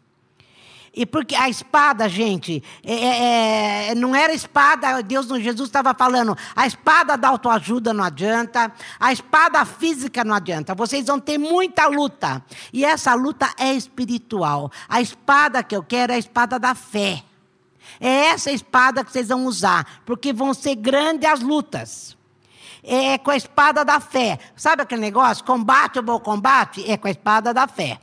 E 0.94 1.06
porque 1.06 1.34
a 1.34 1.48
espada, 1.48 2.08
gente, 2.08 2.62
é, 2.84 2.94
é, 2.94 3.88
é 3.90 3.94
não 3.94 4.14
era 4.14 4.32
espada, 4.32 5.02
Deus, 5.02 5.28
Jesus 5.28 5.68
estava 5.68 5.94
falando, 5.94 6.36
a 6.56 6.66
espada 6.66 7.16
da 7.16 7.28
autoajuda 7.28 7.92
não 7.92 8.04
adianta, 8.04 8.72
a 8.98 9.12
espada 9.12 9.64
física 9.64 10.24
não 10.24 10.34
adianta. 10.34 10.74
Vocês 10.74 11.06
vão 11.06 11.20
ter 11.20 11.38
muita 11.38 11.86
luta. 11.86 12.42
E 12.72 12.84
essa 12.84 13.14
luta 13.14 13.48
é 13.58 13.72
espiritual. 13.72 14.70
A 14.88 15.00
espada 15.00 15.62
que 15.62 15.76
eu 15.76 15.82
quero 15.82 16.12
é 16.12 16.16
a 16.16 16.18
espada 16.18 16.58
da 16.58 16.74
fé. 16.74 17.22
É 18.00 18.26
essa 18.26 18.50
espada 18.50 19.04
que 19.04 19.10
vocês 19.10 19.28
vão 19.28 19.46
usar, 19.46 20.02
porque 20.04 20.32
vão 20.32 20.54
ser 20.54 20.74
grandes 20.76 21.28
as 21.28 21.40
lutas. 21.40 22.16
É 22.82 23.18
com 23.18 23.30
a 23.30 23.36
espada 23.36 23.84
da 23.84 24.00
fé. 24.00 24.38
Sabe 24.56 24.82
aquele 24.82 25.00
negócio? 25.00 25.44
Combate 25.44 25.98
o 25.98 26.02
bom 26.02 26.18
combate? 26.20 26.88
É 26.90 26.96
com 26.96 27.08
a 27.08 27.10
espada 27.10 27.52
da 27.52 27.66
fé. 27.66 27.98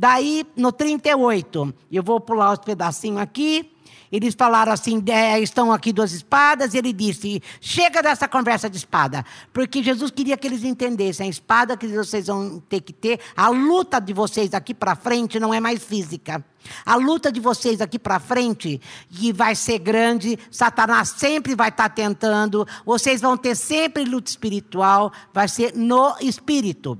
Daí, 0.00 0.46
no 0.56 0.72
38, 0.72 1.74
eu 1.92 2.02
vou 2.02 2.18
pular 2.18 2.54
os 2.54 2.60
pedacinhos 2.60 3.20
aqui. 3.20 3.70
eles 4.10 4.34
falaram 4.34 4.72
assim: 4.72 5.04
é, 5.06 5.38
estão 5.38 5.70
aqui 5.70 5.92
duas 5.92 6.12
espadas. 6.12 6.74
Ele 6.74 6.90
disse: 6.90 7.42
chega 7.60 8.02
dessa 8.02 8.26
conversa 8.26 8.70
de 8.70 8.78
espada. 8.78 9.22
Porque 9.52 9.82
Jesus 9.82 10.10
queria 10.10 10.38
que 10.38 10.46
eles 10.46 10.64
entendessem: 10.64 11.26
a 11.26 11.28
espada 11.28 11.76
que 11.76 11.86
vocês 11.86 12.28
vão 12.28 12.62
ter 12.66 12.80
que 12.80 12.94
ter, 12.94 13.20
a 13.36 13.50
luta 13.50 14.00
de 14.00 14.14
vocês 14.14 14.54
aqui 14.54 14.72
para 14.72 14.96
frente 14.96 15.38
não 15.38 15.52
é 15.52 15.60
mais 15.60 15.84
física. 15.84 16.42
A 16.86 16.96
luta 16.96 17.30
de 17.30 17.38
vocês 17.38 17.82
aqui 17.82 17.98
para 17.98 18.18
frente, 18.18 18.80
que 19.10 19.34
vai 19.34 19.54
ser 19.54 19.80
grande, 19.80 20.38
Satanás 20.50 21.10
sempre 21.10 21.54
vai 21.54 21.68
estar 21.68 21.90
tá 21.90 21.94
tentando, 21.94 22.66
vocês 22.86 23.20
vão 23.20 23.36
ter 23.36 23.54
sempre 23.54 24.06
luta 24.06 24.30
espiritual, 24.30 25.12
vai 25.30 25.46
ser 25.46 25.76
no 25.76 26.16
espírito. 26.22 26.98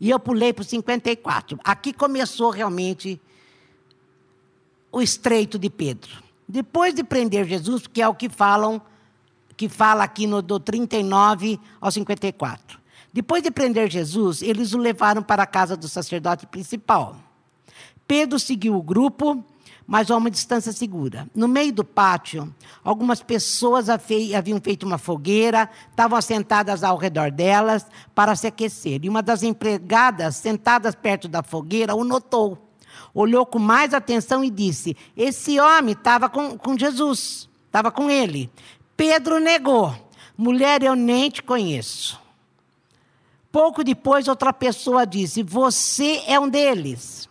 E 0.00 0.08
eu 0.08 0.18
pulei 0.18 0.52
para 0.52 0.62
o 0.62 0.64
54. 0.64 1.58
Aqui 1.62 1.92
começou 1.92 2.50
realmente 2.50 3.20
o 4.90 5.02
estreito 5.02 5.58
de 5.58 5.68
Pedro. 5.68 6.22
Depois 6.48 6.94
de 6.94 7.04
prender 7.04 7.46
Jesus, 7.46 7.86
que 7.86 8.00
é 8.00 8.08
o 8.08 8.14
que 8.14 8.28
falam, 8.28 8.80
que 9.56 9.68
fala 9.68 10.02
aqui 10.02 10.26
no 10.26 10.40
do 10.40 10.58
39 10.58 11.60
ao 11.80 11.92
54. 11.92 12.80
Depois 13.12 13.42
de 13.42 13.50
prender 13.50 13.90
Jesus, 13.90 14.40
eles 14.40 14.72
o 14.72 14.78
levaram 14.78 15.22
para 15.22 15.42
a 15.42 15.46
casa 15.46 15.76
do 15.76 15.88
sacerdote 15.88 16.46
principal. 16.46 17.16
Pedro 18.06 18.38
seguiu 18.38 18.74
o 18.74 18.82
grupo, 18.82 19.44
mas 19.90 20.08
a 20.08 20.16
uma 20.16 20.30
distância 20.30 20.70
segura. 20.70 21.28
No 21.34 21.48
meio 21.48 21.72
do 21.72 21.84
pátio, 21.84 22.54
algumas 22.84 23.20
pessoas 23.20 23.88
haviam 23.88 24.60
feito 24.62 24.86
uma 24.86 24.98
fogueira, 24.98 25.68
estavam 25.90 26.22
sentadas 26.22 26.84
ao 26.84 26.96
redor 26.96 27.32
delas 27.32 27.84
para 28.14 28.36
se 28.36 28.46
aquecer. 28.46 29.00
E 29.02 29.08
uma 29.08 29.20
das 29.20 29.42
empregadas, 29.42 30.36
sentadas 30.36 30.94
perto 30.94 31.26
da 31.26 31.42
fogueira, 31.42 31.96
o 31.96 32.04
notou 32.04 32.70
olhou 33.12 33.44
com 33.44 33.58
mais 33.58 33.92
atenção 33.92 34.44
e 34.44 34.50
disse: 34.50 34.96
Esse 35.16 35.58
homem 35.58 35.94
estava 35.94 36.28
com, 36.28 36.56
com 36.56 36.78
Jesus, 36.78 37.48
estava 37.66 37.90
com 37.90 38.08
ele. 38.08 38.48
Pedro 38.96 39.40
negou: 39.40 39.92
Mulher, 40.38 40.84
eu 40.84 40.94
nem 40.94 41.28
te 41.30 41.42
conheço. 41.42 42.16
Pouco 43.50 43.82
depois, 43.82 44.28
outra 44.28 44.52
pessoa 44.52 45.04
disse: 45.04 45.42
Você 45.42 46.22
é 46.28 46.38
um 46.38 46.48
deles. 46.48 47.28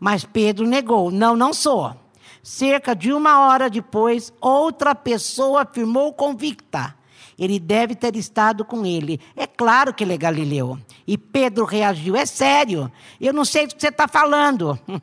Mas 0.00 0.24
Pedro 0.24 0.66
negou: 0.66 1.10
Não, 1.10 1.36
não 1.36 1.52
sou. 1.52 1.94
Cerca 2.42 2.96
de 2.96 3.12
uma 3.12 3.46
hora 3.46 3.68
depois, 3.68 4.32
outra 4.40 4.94
pessoa 4.94 5.62
afirmou 5.62 6.14
convicta: 6.14 6.96
ele 7.40 7.58
deve 7.58 7.94
ter 7.94 8.16
estado 8.16 8.66
com 8.66 8.84
ele. 8.84 9.18
É 9.34 9.46
claro 9.46 9.94
que 9.94 10.04
ele 10.04 10.12
é 10.12 10.18
Galileu. 10.18 10.78
E 11.06 11.16
Pedro 11.16 11.64
reagiu: 11.64 12.14
É 12.14 12.26
sério, 12.26 12.92
eu 13.18 13.32
não 13.32 13.46
sei 13.46 13.66
do 13.66 13.74
que 13.74 13.80
você 13.80 13.88
está 13.88 14.06
falando. 14.06 14.78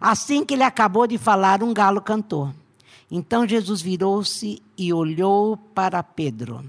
Assim 0.00 0.44
que 0.44 0.54
ele 0.54 0.62
acabou 0.62 1.06
de 1.06 1.18
falar, 1.18 1.62
um 1.62 1.74
galo 1.74 2.00
cantou. 2.00 2.54
Então 3.10 3.46
Jesus 3.46 3.82
virou-se 3.82 4.62
e 4.76 4.92
olhou 4.92 5.56
para 5.56 6.02
Pedro. 6.02 6.64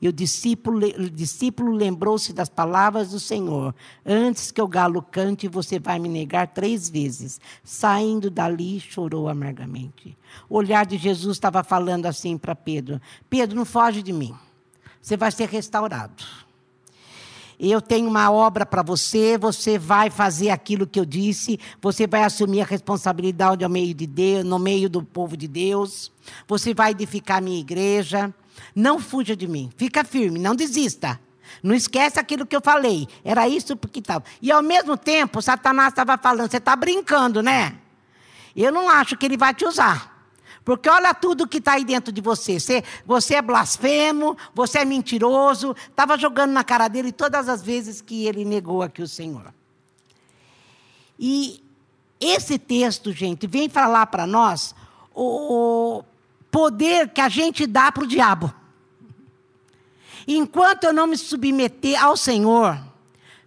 E 0.00 0.08
o 0.08 0.12
discípulo, 0.12 0.80
discípulo 1.10 1.72
lembrou-se 1.72 2.32
das 2.32 2.48
palavras 2.48 3.10
do 3.10 3.18
Senhor: 3.18 3.74
Antes 4.06 4.52
que 4.52 4.62
o 4.62 4.68
galo 4.68 5.02
cante, 5.02 5.48
você 5.48 5.78
vai 5.78 5.98
me 5.98 6.08
negar 6.08 6.46
três 6.48 6.88
vezes. 6.88 7.40
Saindo 7.64 8.30
dali, 8.30 8.78
chorou 8.78 9.28
amargamente. 9.28 10.16
O 10.48 10.56
olhar 10.56 10.86
de 10.86 10.96
Jesus 10.96 11.36
estava 11.36 11.64
falando 11.64 12.06
assim 12.06 12.38
para 12.38 12.54
Pedro: 12.54 13.00
Pedro, 13.28 13.56
não 13.56 13.64
foge 13.64 14.02
de 14.02 14.12
mim. 14.12 14.34
Você 15.02 15.16
vai 15.16 15.32
ser 15.32 15.48
restaurado. 15.48 16.24
Eu 17.58 17.82
tenho 17.82 18.08
uma 18.08 18.30
obra 18.30 18.64
para 18.64 18.82
você, 18.82 19.36
você 19.36 19.78
vai 19.78 20.10
fazer 20.10 20.50
aquilo 20.50 20.86
que 20.86 21.00
eu 21.00 21.04
disse, 21.04 21.58
você 21.82 22.06
vai 22.06 22.22
assumir 22.22 22.60
a 22.60 22.64
responsabilidade 22.64 23.64
ao 23.64 23.70
meio 23.70 23.92
de 23.92 24.06
Deus, 24.06 24.44
no 24.44 24.60
meio 24.60 24.88
do 24.88 25.02
povo 25.02 25.36
de 25.36 25.48
Deus, 25.48 26.12
você 26.46 26.72
vai 26.72 26.92
edificar 26.92 27.38
a 27.38 27.40
minha 27.40 27.58
igreja. 27.58 28.32
Não 28.74 28.98
fuja 28.98 29.36
de 29.36 29.46
mim, 29.46 29.70
fica 29.76 30.04
firme, 30.04 30.38
não 30.38 30.54
desista. 30.54 31.20
Não 31.62 31.74
esquece 31.74 32.20
aquilo 32.20 32.46
que 32.46 32.54
eu 32.54 32.60
falei. 32.60 33.08
Era 33.24 33.48
isso 33.48 33.76
porque 33.76 34.00
estava. 34.00 34.24
E 34.40 34.52
ao 34.52 34.62
mesmo 34.62 34.96
tempo, 34.96 35.40
Satanás 35.40 35.88
estava 35.88 36.16
falando: 36.18 36.50
você 36.50 36.58
está 36.58 36.76
brincando, 36.76 37.42
né? 37.42 37.78
Eu 38.54 38.72
não 38.72 38.88
acho 38.88 39.16
que 39.16 39.26
ele 39.26 39.36
vai 39.36 39.54
te 39.54 39.64
usar. 39.64 40.16
Porque 40.64 40.88
olha 40.88 41.14
tudo 41.14 41.48
que 41.48 41.58
está 41.58 41.72
aí 41.72 41.84
dentro 41.84 42.12
de 42.12 42.20
você. 42.20 42.60
você. 42.60 42.84
Você 43.06 43.34
é 43.36 43.42
blasfemo, 43.42 44.36
você 44.54 44.80
é 44.80 44.84
mentiroso. 44.84 45.74
Estava 45.88 46.18
jogando 46.18 46.52
na 46.52 46.62
cara 46.62 46.88
dele 46.88 47.10
todas 47.10 47.48
as 47.48 47.62
vezes 47.62 48.00
que 48.00 48.26
ele 48.26 48.44
negou 48.44 48.82
aqui 48.82 49.00
o 49.00 49.08
Senhor. 49.08 49.52
E 51.18 51.64
esse 52.20 52.58
texto, 52.58 53.12
gente, 53.12 53.46
vem 53.46 53.68
falar 53.68 54.06
para 54.06 54.26
nós 54.26 54.74
o 55.14 56.04
poder 56.50 57.08
que 57.08 57.20
a 57.20 57.28
gente 57.28 57.66
dá 57.66 57.90
para 57.92 58.04
o 58.04 58.06
diabo. 58.06 58.52
Enquanto 60.26 60.84
eu 60.84 60.92
não 60.92 61.06
me 61.06 61.16
submeter 61.16 62.02
ao 62.02 62.16
Senhor, 62.16 62.78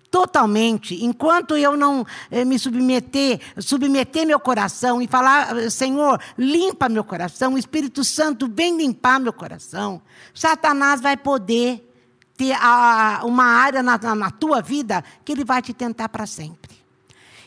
totalmente, 0.09 1.03
enquanto 1.03 1.55
eu 1.55 1.77
não 1.77 2.05
eh, 2.29 2.43
me 2.43 2.59
submeter, 2.59 3.39
submeter 3.57 4.25
meu 4.25 4.39
coração 4.39 5.01
e 5.01 5.07
falar, 5.07 5.69
Senhor, 5.71 6.19
limpa 6.37 6.89
meu 6.89 7.03
coração, 7.03 7.53
o 7.53 7.57
Espírito 7.57 8.03
Santo 8.03 8.49
vem 8.51 8.75
limpar 8.77 9.19
meu 9.19 9.31
coração, 9.31 10.01
Satanás 10.33 10.99
vai 10.99 11.15
poder 11.15 11.87
ter 12.35 12.53
a, 12.59 13.21
uma 13.23 13.45
área 13.45 13.83
na, 13.83 13.97
na 14.15 14.31
tua 14.31 14.61
vida 14.61 15.03
que 15.23 15.31
ele 15.31 15.45
vai 15.45 15.61
te 15.61 15.73
tentar 15.73 16.09
para 16.09 16.25
sempre. 16.25 16.71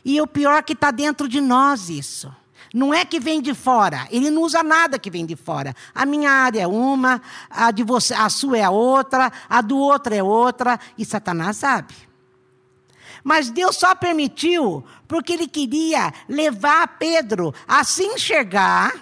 E 0.05 0.21
o 0.21 0.27
pior 0.27 0.59
é 0.59 0.63
que 0.63 0.75
está 0.75 0.91
dentro 0.91 1.29
de 1.29 1.41
nós 1.41 1.89
isso. 1.89 2.33
Não 2.75 2.93
é 2.93 3.05
que 3.05 3.21
vem 3.21 3.41
de 3.41 3.55
fora. 3.55 4.09
Ele 4.11 4.33
não 4.33 4.43
usa 4.43 4.61
nada 4.61 4.99
que 4.99 5.09
vem 5.09 5.25
de 5.25 5.37
fora. 5.37 5.73
A 5.95 6.05
minha 6.05 6.29
área 6.29 6.63
é 6.63 6.67
uma, 6.67 7.23
a 7.49 7.71
de 7.71 7.85
você, 7.85 8.13
a 8.13 8.29
sua 8.29 8.59
é 8.59 8.69
outra, 8.69 9.31
a 9.49 9.61
do 9.61 9.79
outro 9.79 10.13
é 10.13 10.21
outra, 10.21 10.81
e 10.99 11.05
Satanás 11.05 11.59
sabe. 11.59 11.95
Mas 13.23 13.49
Deus 13.49 13.77
só 13.77 13.95
permitiu 13.95 14.85
porque 15.07 15.35
ele 15.35 15.47
queria 15.47 16.13
levar 16.29 16.99
Pedro 16.99 17.55
a 17.67 17.85
se 17.85 18.03
enxergar 18.03 18.93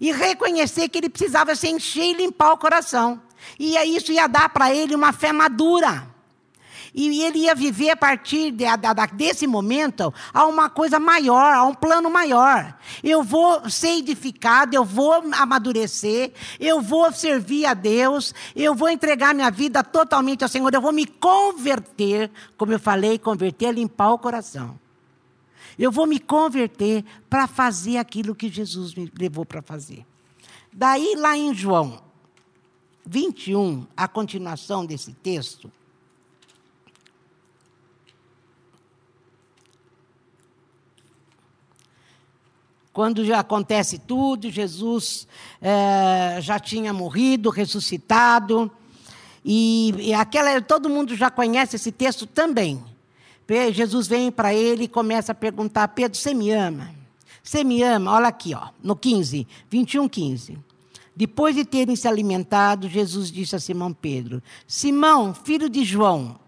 e 0.00 0.10
reconhecer 0.10 0.88
que 0.88 0.98
ele 0.98 1.08
precisava 1.08 1.54
se 1.54 1.68
encher 1.68 2.10
e 2.10 2.14
limpar 2.14 2.52
o 2.52 2.58
coração. 2.58 3.22
E 3.56 3.76
isso 3.96 4.10
ia 4.10 4.26
dar 4.26 4.48
para 4.48 4.74
ele 4.74 4.96
uma 4.96 5.12
fé 5.12 5.30
madura. 5.32 6.12
E 6.96 7.22
ele 7.22 7.40
ia 7.40 7.54
viver 7.54 7.90
a 7.90 7.96
partir 7.96 8.50
de, 8.50 8.64
de, 8.64 9.06
desse 9.12 9.46
momento 9.46 10.12
a 10.32 10.46
uma 10.46 10.70
coisa 10.70 10.98
maior, 10.98 11.52
a 11.52 11.62
um 11.62 11.74
plano 11.74 12.08
maior. 12.08 12.74
Eu 13.04 13.22
vou 13.22 13.68
ser 13.68 13.98
edificado, 13.98 14.74
eu 14.74 14.82
vou 14.82 15.12
amadurecer, 15.34 16.32
eu 16.58 16.80
vou 16.80 17.12
servir 17.12 17.66
a 17.66 17.74
Deus, 17.74 18.32
eu 18.54 18.74
vou 18.74 18.88
entregar 18.88 19.34
minha 19.34 19.50
vida 19.50 19.84
totalmente 19.84 20.42
ao 20.42 20.48
Senhor, 20.48 20.72
eu 20.72 20.80
vou 20.80 20.90
me 20.90 21.04
converter, 21.04 22.30
como 22.56 22.72
eu 22.72 22.80
falei, 22.80 23.18
converter 23.18 23.66
é 23.66 23.72
limpar 23.72 24.12
o 24.12 24.18
coração. 24.18 24.78
Eu 25.78 25.92
vou 25.92 26.06
me 26.06 26.18
converter 26.18 27.04
para 27.28 27.46
fazer 27.46 27.98
aquilo 27.98 28.34
que 28.34 28.48
Jesus 28.48 28.94
me 28.94 29.12
levou 29.18 29.44
para 29.44 29.60
fazer. 29.60 30.06
Daí, 30.72 31.14
lá 31.14 31.36
em 31.36 31.54
João 31.54 32.00
21, 33.04 33.86
a 33.94 34.08
continuação 34.08 34.86
desse 34.86 35.12
texto, 35.12 35.70
Quando 42.96 43.26
já 43.26 43.40
acontece 43.40 43.98
tudo, 43.98 44.50
Jesus 44.50 45.28
é, 45.60 46.38
já 46.40 46.58
tinha 46.58 46.94
morrido, 46.94 47.50
ressuscitado. 47.50 48.70
E, 49.44 49.92
e 49.98 50.14
aquela, 50.14 50.62
todo 50.62 50.88
mundo 50.88 51.14
já 51.14 51.30
conhece 51.30 51.76
esse 51.76 51.92
texto 51.92 52.26
também. 52.26 52.82
Jesus 53.74 54.06
vem 54.08 54.32
para 54.32 54.54
ele 54.54 54.84
e 54.84 54.88
começa 54.88 55.32
a 55.32 55.34
perguntar: 55.34 55.88
Pedro, 55.88 56.16
você 56.16 56.32
me 56.32 56.50
ama? 56.50 56.88
Você 57.42 57.62
me 57.62 57.82
ama? 57.82 58.12
Olha 58.12 58.28
aqui, 58.28 58.54
ó, 58.54 58.68
no 58.82 58.96
15, 58.96 59.46
21, 59.68 60.08
15. 60.08 60.58
Depois 61.14 61.54
de 61.54 61.66
terem 61.66 61.96
se 61.96 62.08
alimentado, 62.08 62.88
Jesus 62.88 63.30
disse 63.30 63.54
a 63.54 63.60
Simão 63.60 63.92
Pedro: 63.92 64.42
Simão, 64.66 65.34
filho 65.34 65.68
de 65.68 65.84
João, 65.84 66.40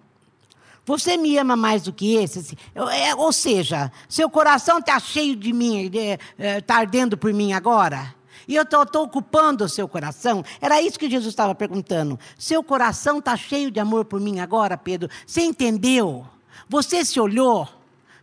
você 0.89 1.19
me 1.19 1.37
ama 1.37 1.55
mais 1.55 1.83
do 1.83 1.93
que 1.93 2.15
esse? 2.15 2.57
É, 2.75 3.15
ou 3.15 3.31
seja, 3.31 3.93
seu 4.09 4.31
coração 4.31 4.79
está 4.79 4.99
cheio 4.99 5.37
de 5.37 5.53
mim, 5.53 5.85
está 5.85 6.63
tá 6.63 6.77
ardendo 6.77 7.19
por 7.19 7.31
mim 7.31 7.53
agora? 7.53 8.15
E 8.49 8.57
eu 8.57 8.63
estou 8.63 9.03
ocupando 9.03 9.65
o 9.65 9.69
seu 9.69 9.87
coração? 9.87 10.43
Era 10.63 10.81
isso 10.81 10.99
que 10.99 11.11
Jesus 11.11 11.31
estava 11.31 11.55
perguntando. 11.55 12.19
Seu 12.39 12.65
coração 12.65 13.19
está 13.19 13.37
cheio 13.37 13.71
de 13.71 13.79
amor 13.79 14.07
por 14.07 14.19
mim 14.19 14.41
agora, 14.41 14.79
Pedro? 14.79 15.11
Você 15.27 15.43
entendeu? 15.43 16.27
Você 16.71 17.05
se 17.05 17.21
olhou? 17.21 17.69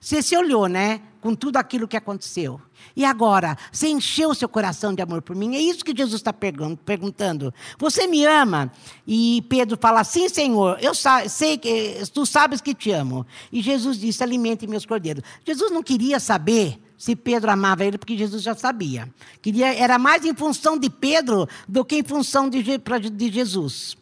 Você 0.01 0.23
se 0.23 0.35
olhou, 0.35 0.67
né? 0.67 1.01
Com 1.21 1.35
tudo 1.35 1.57
aquilo 1.57 1.87
que 1.87 1.95
aconteceu. 1.95 2.59
E 2.95 3.03
agora, 3.03 3.57
você 3.71 3.89
encheu 3.89 4.29
o 4.29 4.35
seu 4.35 4.47
coração 4.47 4.93
de 4.93 5.01
amor 5.01 5.21
por 5.21 5.35
mim? 5.35 5.55
É 5.55 5.59
isso 5.59 5.83
que 5.83 5.95
Jesus 5.95 6.21
está 6.21 6.33
perguntando. 6.33 7.53
Você 7.77 8.07
me 8.07 8.25
ama? 8.25 8.71
E 9.05 9.43
Pedro 9.49 9.77
fala: 9.77 10.03
Sim, 10.03 10.29
Senhor, 10.29 10.77
eu 10.81 10.93
sei 10.93 11.57
que 11.57 12.01
tu 12.13 12.25
sabes 12.25 12.61
que 12.61 12.73
te 12.73 12.91
amo. 12.91 13.25
E 13.51 13.61
Jesus 13.61 13.99
disse: 13.99 14.23
Alimente 14.23 14.65
meus 14.65 14.85
cordeiros. 14.85 15.23
Jesus 15.45 15.71
não 15.71 15.83
queria 15.83 16.19
saber 16.19 16.79
se 16.97 17.15
Pedro 17.15 17.51
amava 17.51 17.83
ele, 17.83 17.97
porque 17.97 18.17
Jesus 18.17 18.41
já 18.41 18.55
sabia. 18.55 19.09
Queria, 19.41 19.73
era 19.73 19.99
mais 19.99 20.23
em 20.23 20.33
função 20.33 20.77
de 20.77 20.89
Pedro 20.89 21.47
do 21.67 21.83
que 21.83 21.97
em 21.97 22.03
função 22.03 22.49
de, 22.49 22.63
de 22.63 23.31
Jesus. 23.31 23.97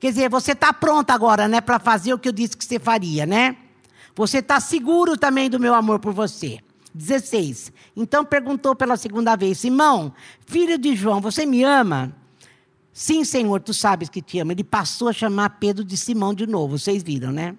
Quer 0.00 0.10
dizer, 0.10 0.30
você 0.30 0.52
está 0.52 0.72
pronto 0.72 1.10
agora, 1.10 1.46
né, 1.46 1.60
para 1.60 1.78
fazer 1.78 2.12
o 2.14 2.18
que 2.18 2.28
eu 2.28 2.32
disse 2.32 2.56
que 2.56 2.64
você 2.64 2.78
faria, 2.78 3.26
né? 3.26 3.56
Você 4.16 4.38
está 4.38 4.58
seguro 4.58 5.16
também 5.16 5.48
do 5.48 5.60
meu 5.60 5.74
amor 5.74 6.00
por 6.00 6.12
você. 6.12 6.58
16. 6.94 7.72
Então 7.96 8.24
perguntou 8.24 8.74
pela 8.74 8.96
segunda 8.96 9.36
vez: 9.36 9.58
Simão, 9.58 10.12
filho 10.46 10.78
de 10.78 10.94
João, 10.94 11.20
você 11.20 11.46
me 11.46 11.62
ama? 11.62 12.14
Sim, 12.92 13.24
Senhor, 13.24 13.60
tu 13.60 13.72
sabes 13.72 14.08
que 14.08 14.20
te 14.20 14.38
amo. 14.38 14.52
Ele 14.52 14.64
passou 14.64 15.08
a 15.08 15.12
chamar 15.12 15.58
Pedro 15.58 15.82
de 15.82 15.96
Simão 15.96 16.34
de 16.34 16.46
novo, 16.46 16.78
vocês 16.78 17.02
viram, 17.02 17.32
né? 17.32 17.56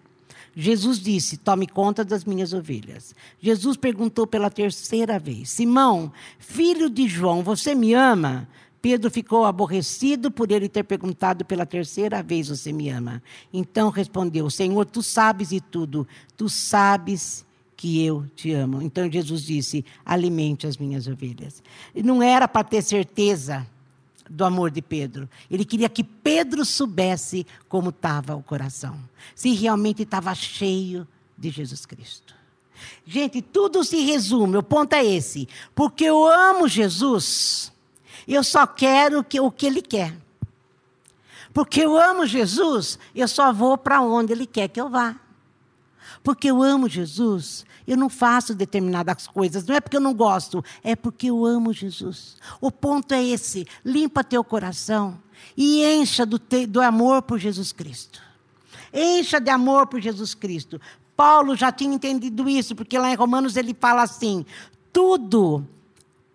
Jesus 0.55 0.99
disse: 0.99 1.37
Tome 1.37 1.67
conta 1.67 2.05
das 2.05 2.23
minhas 2.23 2.53
ovelhas. 2.53 3.15
Jesus 3.39 3.75
perguntou 3.75 4.27
pela 4.27 4.49
terceira 4.49 5.17
vez: 5.17 5.49
Simão, 5.49 6.11
filho 6.37 6.89
de 6.89 7.07
João, 7.07 7.41
você 7.41 7.73
me 7.73 7.93
ama? 7.93 8.47
Pedro 8.79 9.09
ficou 9.09 9.45
aborrecido 9.45 10.29
por 10.29 10.51
ele 10.51 10.67
ter 10.67 10.83
perguntado 10.83 11.43
pela 11.43 11.65
terceira 11.65 12.21
vez: 12.21 12.49
Você 12.49 12.71
me 12.71 12.89
ama? 12.89 13.23
Então 13.51 13.89
respondeu: 13.89 14.49
Senhor, 14.49 14.85
tu 14.85 15.01
sabes 15.01 15.49
de 15.49 15.59
tudo, 15.59 16.07
tu 16.37 16.47
sabes 16.47 17.43
que 17.83 18.01
eu 18.01 18.25
te 18.33 18.53
amo. 18.53 18.81
Então 18.81 19.11
Jesus 19.11 19.41
disse: 19.43 19.83
Alimente 20.05 20.65
as 20.65 20.77
minhas 20.77 21.05
ovelhas. 21.05 21.61
Não 21.93 22.23
era 22.23 22.47
para 22.47 22.63
ter 22.63 22.81
certeza 22.81 23.67
do 24.29 24.45
amor 24.45 24.71
de 24.71 24.81
Pedro. 24.81 25.29
Ele 25.51 25.65
queria 25.65 25.89
que 25.89 26.01
Pedro 26.01 26.63
soubesse 26.63 27.45
como 27.67 27.89
estava 27.89 28.37
o 28.37 28.41
coração. 28.41 28.97
Se 29.35 29.53
realmente 29.53 30.03
estava 30.03 30.33
cheio 30.33 31.05
de 31.37 31.49
Jesus 31.49 31.85
Cristo. 31.85 32.33
Gente, 33.05 33.41
tudo 33.41 33.83
se 33.83 33.99
resume, 33.99 34.55
o 34.55 34.63
ponto 34.63 34.93
é 34.93 35.03
esse. 35.03 35.49
Porque 35.75 36.05
eu 36.05 36.25
amo 36.25 36.69
Jesus, 36.69 37.69
eu 38.25 38.45
só 38.45 38.65
quero 38.65 39.25
que, 39.25 39.41
o 39.41 39.51
que 39.51 39.65
Ele 39.65 39.81
quer. 39.81 40.15
Porque 41.53 41.81
eu 41.81 41.97
amo 41.97 42.25
Jesus, 42.25 42.97
eu 43.13 43.27
só 43.27 43.51
vou 43.51 43.77
para 43.77 44.01
onde 44.01 44.31
Ele 44.31 44.45
quer 44.45 44.69
que 44.69 44.79
eu 44.79 44.89
vá. 44.89 45.19
Porque 46.21 46.49
eu 46.49 46.61
amo 46.61 46.89
Jesus, 46.89 47.65
eu 47.87 47.97
não 47.97 48.09
faço 48.09 48.53
determinadas 48.53 49.27
coisas, 49.27 49.65
não 49.65 49.75
é 49.75 49.81
porque 49.81 49.97
eu 49.97 50.01
não 50.01 50.13
gosto, 50.13 50.63
é 50.83 50.95
porque 50.95 51.29
eu 51.29 51.45
amo 51.45 51.73
Jesus. 51.73 52.37
O 52.61 52.71
ponto 52.71 53.13
é 53.13 53.23
esse: 53.23 53.67
limpa 53.83 54.23
teu 54.23 54.43
coração 54.43 55.19
e 55.55 55.83
encha 55.83 56.25
do, 56.25 56.37
te, 56.37 56.65
do 56.65 56.81
amor 56.81 57.21
por 57.21 57.39
Jesus 57.39 57.71
Cristo. 57.71 58.21
Encha 58.93 59.39
de 59.39 59.49
amor 59.49 59.87
por 59.87 59.99
Jesus 59.99 60.33
Cristo. 60.33 60.79
Paulo 61.15 61.55
já 61.55 61.71
tinha 61.71 61.95
entendido 61.95 62.49
isso, 62.49 62.75
porque 62.75 62.97
lá 62.97 63.11
em 63.11 63.15
Romanos 63.15 63.55
ele 63.55 63.75
fala 63.79 64.03
assim: 64.03 64.45
tudo, 64.91 65.67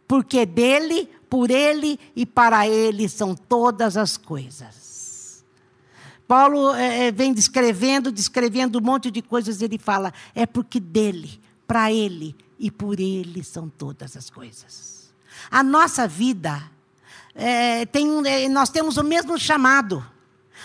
porque 0.07 0.45
dele, 0.45 1.09
por 1.29 1.51
ele 1.51 1.99
e 2.17 2.25
para 2.25 2.67
ele 2.67 3.09
são 3.09 3.35
todas 3.35 3.97
as 3.97 4.17
coisas. 4.17 4.88
Paulo 6.29 6.75
é, 6.75 7.07
é, 7.07 7.11
vem 7.11 7.33
descrevendo, 7.33 8.13
descrevendo 8.13 8.79
um 8.79 8.83
monte 8.83 9.11
de 9.11 9.23
coisas, 9.23 9.63
ele 9.63 9.79
fala: 9.79 10.13
é 10.35 10.45
porque 10.45 10.79
dele, 10.79 11.41
para 11.67 11.91
ele 11.91 12.37
e 12.59 12.71
por 12.71 13.01
ele 13.01 13.43
são 13.43 13.67
todas 13.67 14.15
as 14.15 14.29
coisas. 14.29 15.11
A 15.51 15.63
nossa 15.63 16.07
vida, 16.07 16.63
é, 17.35 17.87
tem 17.87 18.07
é, 18.27 18.47
nós 18.47 18.69
temos 18.69 18.99
o 18.99 19.03
mesmo 19.03 19.39
chamado. 19.39 20.05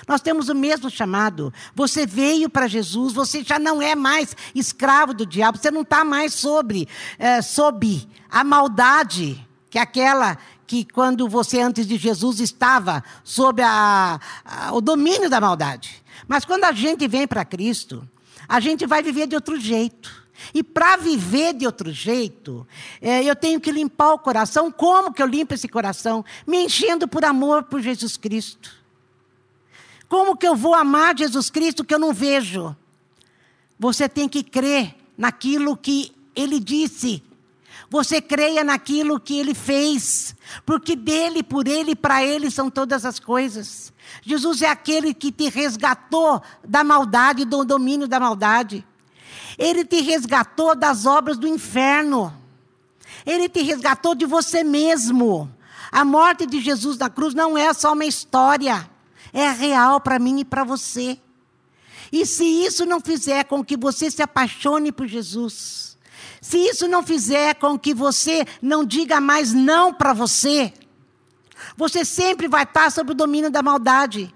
Nós 0.06 0.21
temos 0.21 0.49
o 0.49 0.56
mesmo 0.56 0.89
chamado. 0.89 1.54
Você 1.73 2.06
veio 2.06 2.49
para 2.49 2.67
Jesus, 2.67 3.13
você 3.13 3.41
já 3.41 3.58
não 3.58 3.82
é 3.82 3.95
mais 3.95 4.36
escravo 4.54 5.13
do 5.13 5.26
diabo, 5.26 5.58
você 5.58 5.71
não 5.71 5.84
está 5.84 6.04
mais 6.04 6.34
sobre, 6.34 6.89
é, 7.17 7.41
sob 7.41 8.06
a 8.30 8.43
maldade, 8.43 9.47
que 9.69 9.80
aquela 9.80 10.38
que 10.74 10.92
quando 10.92 11.30
você 11.30 11.62
antes 11.62 11.86
de 11.86 11.98
Jesus 11.98 12.40
estava 12.40 13.04
sob 13.24 13.62
a, 13.62 14.20
a, 14.44 14.74
o 14.74 14.82
domínio 14.82 15.30
da 15.30 15.40
maldade. 15.40 16.04
Mas 16.28 16.46
quando 16.46 16.64
a 16.64 16.72
gente 16.72 17.08
vem 17.08 17.28
para 17.28 17.46
Cristo, 17.46 18.10
a 18.50 18.60
gente 18.60 18.88
vai 18.88 19.04
viver 19.04 19.28
de 19.28 19.36
outro 19.36 19.60
jeito. 19.60 20.24
E 20.52 20.64
para 20.64 20.98
viver 20.98 21.54
de 21.54 21.68
outro 21.68 21.92
jeito, 21.92 22.68
é, 23.00 23.24
eu 23.24 23.36
tenho 23.36 23.62
que 23.62 23.72
limpar 23.72 24.14
o 24.14 24.18
coração. 24.18 24.72
Como 24.72 25.14
que 25.14 25.22
eu 25.22 25.28
limpo 25.28 25.54
esse 25.54 25.68
coração? 25.68 26.26
Me 26.48 26.66
enchendo 26.66 27.08
por 27.08 27.24
amor 27.24 27.66
por 27.66 27.80
Jesus 27.80 28.18
Cristo. 28.18 28.72
Como 30.10 30.36
que 30.36 30.48
eu 30.48 30.56
vou 30.56 30.74
amar 30.74 31.16
Jesus 31.16 31.52
Cristo 31.52 31.84
que 31.84 31.94
eu 31.94 32.00
não 32.00 32.12
vejo? 32.12 32.76
Você 33.78 34.10
tem 34.10 34.28
que 34.28 34.42
crer 34.42 34.96
naquilo 35.16 35.78
que 35.78 36.12
ele 36.36 36.60
disse 36.60 37.22
você 37.93 38.19
creia 38.19 38.63
naquilo 38.63 39.19
que 39.19 39.38
ele 39.38 39.53
fez, 39.53 40.36
porque 40.65 40.95
dele, 40.95 41.43
por 41.43 41.67
ele 41.67 41.95
para 41.95 42.23
ele 42.23 42.49
são 42.49 42.67
todas 42.67 43.06
as 43.06 43.19
coisas. 43.19 43.93
Jesus 44.23 44.63
é 44.63 44.67
aquele 44.67 45.13
que 45.13 45.32
te 45.32 45.47
resgatou 45.47 46.41
da 46.67 46.84
maldade, 46.84 47.45
do 47.45 47.63
domínio 47.63 48.08
da 48.08 48.19
maldade. 48.19 48.84
Ele 49.60 49.86
te 49.86 50.01
resgatou 50.01 50.75
das 50.75 51.06
obras 51.06 51.38
do 51.38 51.47
inferno. 51.47 52.36
Ele 53.27 53.47
te 53.47 53.62
resgatou 53.62 54.15
de 54.15 54.25
você 54.25 54.63
mesmo. 54.63 55.47
A 55.91 56.03
morte 56.03 56.47
de 56.47 56.62
Jesus 56.62 56.97
na 56.97 57.12
cruz 57.12 57.36
não 57.36 57.56
é 57.56 57.71
só 57.75 57.93
uma 57.93 58.06
história, 58.06 58.89
é 59.32 59.51
real 59.51 60.01
para 60.01 60.17
mim 60.17 60.39
e 60.39 60.45
para 60.45 60.63
você. 60.63 61.19
E 62.12 62.25
se 62.25 62.43
isso 62.43 62.88
não 62.88 62.99
fizer 62.99 63.43
com 63.43 63.63
que 63.63 63.77
você 63.77 64.10
se 64.10 64.23
apaixone 64.23 64.91
por 64.91 65.06
Jesus, 65.06 65.92
se 66.43 66.58
isso 66.58 66.89
não 66.89 67.01
fizer 67.01 67.56
com 67.56 67.79
que 67.79 67.93
você 67.93 68.45
não 68.62 68.84
diga 68.84 69.21
mais 69.21 69.53
não 69.53 69.93
para 69.93 70.12
você, 70.12 70.73
você 71.77 72.03
sempre 72.03 72.49
vai 72.49 72.63
estar 72.63 72.91
sob 72.91 73.13
o 73.13 73.15
domínio 73.15 73.49
da 73.49 73.63
maldade. 73.63 74.36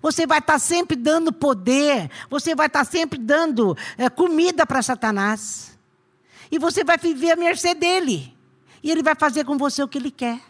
Você 0.00 0.28
vai 0.28 0.38
estar 0.38 0.60
sempre 0.60 0.96
dando 0.96 1.32
poder, 1.32 2.08
você 2.30 2.54
vai 2.54 2.68
estar 2.68 2.84
sempre 2.84 3.18
dando 3.18 3.76
é, 3.98 4.08
comida 4.08 4.64
para 4.64 4.80
Satanás. 4.80 5.76
E 6.52 6.56
você 6.56 6.84
vai 6.84 6.96
viver 6.96 7.32
à 7.32 7.36
mercê 7.36 7.74
dele. 7.74 8.32
E 8.80 8.88
ele 8.88 9.02
vai 9.02 9.16
fazer 9.16 9.44
com 9.44 9.58
você 9.58 9.82
o 9.82 9.88
que 9.88 9.98
ele 9.98 10.12
quer. 10.12 10.40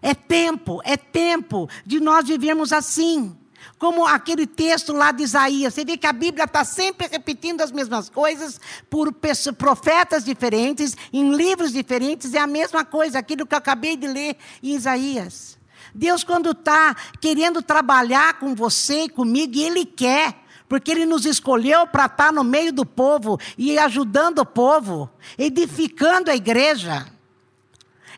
É 0.00 0.14
tempo, 0.14 0.80
é 0.86 0.96
tempo 0.96 1.68
de 1.84 2.00
nós 2.00 2.26
vivermos 2.26 2.72
assim. 2.72 3.36
Como 3.84 4.06
aquele 4.06 4.46
texto 4.46 4.94
lá 4.94 5.12
de 5.12 5.24
Isaías. 5.24 5.74
Você 5.74 5.84
vê 5.84 5.98
que 5.98 6.06
a 6.06 6.12
Bíblia 6.14 6.44
está 6.44 6.64
sempre 6.64 7.06
repetindo 7.06 7.60
as 7.60 7.70
mesmas 7.70 8.08
coisas 8.08 8.58
por 8.88 9.12
profetas 9.58 10.24
diferentes, 10.24 10.96
em 11.12 11.34
livros 11.34 11.70
diferentes. 11.70 12.32
É 12.32 12.38
a 12.38 12.46
mesma 12.46 12.82
coisa, 12.82 13.18
aquilo 13.18 13.44
que 13.44 13.54
eu 13.54 13.58
acabei 13.58 13.94
de 13.94 14.06
ler 14.06 14.38
em 14.62 14.74
Isaías. 14.74 15.58
Deus, 15.94 16.24
quando 16.24 16.52
está 16.52 16.96
querendo 17.20 17.60
trabalhar 17.60 18.38
com 18.38 18.54
você 18.54 19.02
e 19.02 19.08
comigo, 19.10 19.54
e 19.54 19.64
Ele 19.64 19.84
quer, 19.84 20.34
porque 20.66 20.90
Ele 20.90 21.04
nos 21.04 21.26
escolheu 21.26 21.86
para 21.86 22.06
estar 22.06 22.28
tá 22.28 22.32
no 22.32 22.42
meio 22.42 22.72
do 22.72 22.86
povo 22.86 23.38
e 23.58 23.78
ajudando 23.78 24.38
o 24.38 24.46
povo, 24.46 25.10
edificando 25.36 26.30
a 26.30 26.34
igreja. 26.34 27.06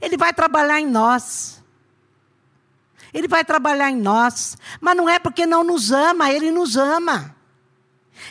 Ele 0.01 0.17
vai 0.17 0.33
trabalhar 0.33 0.81
em 0.81 0.87
nós. 0.87 1.56
Ele 3.13 3.29
vai 3.29 3.45
trabalhar 3.45 3.91
em 3.91 3.97
nós. 3.97 4.57
Mas 4.81 4.97
não 4.97 5.09
é 5.09 5.19
porque 5.19 5.47
não 5.47 5.65
nos 5.65 5.91
ama, 5.91 6.31
Ele 6.31 6.51
nos 6.51 6.77
ama. 6.77 7.35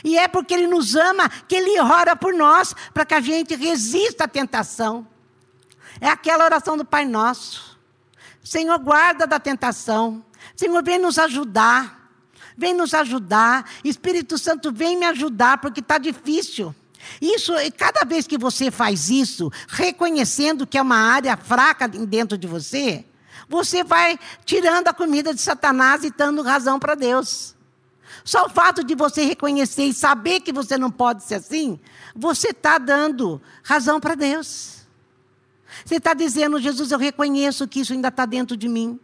E 0.04 0.18
é 0.18 0.28
porque 0.28 0.54
Ele 0.54 0.68
nos 0.68 0.96
ama 0.96 1.30
que 1.30 1.56
Ele 1.56 1.80
ora 1.80 2.16
por 2.16 2.34
nós, 2.34 2.76
para 2.94 3.06
que 3.06 3.14
a 3.14 3.22
gente 3.22 3.56
resista 3.56 4.26
à 4.26 4.28
tentação. 4.28 5.08
É 6.00 6.10
aquela 6.10 6.44
oração 6.44 6.78
do 6.78 6.86
Pai 6.86 7.06
Nosso. 7.06 7.80
Senhor, 8.44 8.78
guarda 8.80 9.26
da 9.26 9.40
tentação. 9.40 10.24
Senhor, 10.56 10.84
vem 10.84 11.00
nos 11.00 11.18
ajudar. 11.18 12.12
Vem 12.58 12.74
nos 12.74 12.94
ajudar. 12.94 13.70
Espírito 13.84 14.38
Santo, 14.38 14.72
vem 14.72 14.98
me 14.98 15.06
ajudar, 15.06 15.58
porque 15.58 15.80
está 15.80 15.98
difícil. 15.98 16.74
Isso, 17.22 17.54
cada 17.78 18.06
vez 18.06 18.28
que 18.28 18.38
você 18.38 18.72
faz 18.72 19.10
isso, 19.10 19.52
reconhecendo 19.68 20.66
que 20.66 20.78
é 20.78 20.82
uma 20.82 20.98
área 20.98 21.38
fraca 21.38 21.88
dentro 21.88 22.38
de 22.38 22.48
você, 22.48 23.06
você 23.48 23.84
vai 23.84 24.20
tirando 24.44 24.88
a 24.88 24.94
comida 24.94 25.34
de 25.34 25.42
Satanás 25.42 26.04
e 26.04 26.12
dando 26.12 26.42
razão 26.42 26.80
para 26.80 26.96
Deus. 26.96 27.56
Só 28.24 28.46
o 28.46 28.50
fato 28.50 28.84
de 28.84 28.96
você 28.96 29.24
reconhecer 29.24 29.84
e 29.84 29.94
saber 29.94 30.40
que 30.40 30.52
você 30.52 30.78
não 30.78 30.90
pode 30.90 31.24
ser 31.24 31.36
assim, 31.36 31.80
você 32.16 32.50
está 32.50 32.78
dando 32.78 33.42
razão 33.64 34.00
para 34.00 34.16
Deus. 34.16 34.86
Você 35.84 35.96
está 35.96 36.14
dizendo, 36.14 36.60
Jesus, 36.60 36.92
eu 36.92 36.98
reconheço 36.98 37.68
que 37.68 37.82
isso 37.82 37.94
ainda 37.94 38.08
está 38.08 38.26
dentro 38.26 38.56
de 38.56 38.68
mim. 38.68 39.00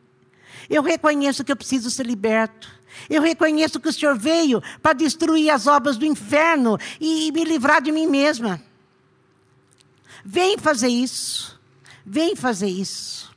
Eu 0.69 0.81
reconheço 0.81 1.43
que 1.43 1.51
eu 1.51 1.55
preciso 1.55 1.91
ser 1.91 2.05
liberto. 2.05 2.69
Eu 3.09 3.21
reconheço 3.21 3.79
que 3.79 3.89
o 3.89 3.93
Senhor 3.93 4.17
veio 4.17 4.61
para 4.81 4.93
destruir 4.93 5.49
as 5.49 5.67
obras 5.67 5.97
do 5.97 6.05
inferno 6.05 6.77
e 6.99 7.31
me 7.31 7.43
livrar 7.43 7.81
de 7.81 7.91
mim 7.91 8.07
mesma. 8.07 8.61
Vem 10.23 10.57
fazer 10.57 10.89
isso. 10.89 11.59
Vem 12.05 12.35
fazer 12.35 12.67
isso. 12.67 13.30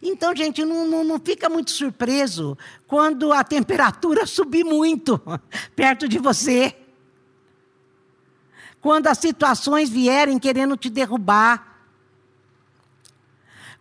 Então, 0.00 0.34
gente, 0.34 0.64
não, 0.64 0.86
não, 0.86 1.04
não 1.04 1.18
fica 1.18 1.48
muito 1.48 1.70
surpreso 1.70 2.56
quando 2.86 3.32
a 3.32 3.42
temperatura 3.42 4.24
subir 4.26 4.64
muito 4.64 5.20
perto 5.74 6.08
de 6.08 6.18
você. 6.18 6.74
Quando 8.80 9.08
as 9.08 9.18
situações 9.18 9.90
vierem 9.90 10.38
querendo 10.38 10.76
te 10.76 10.88
derrubar. 10.88 11.80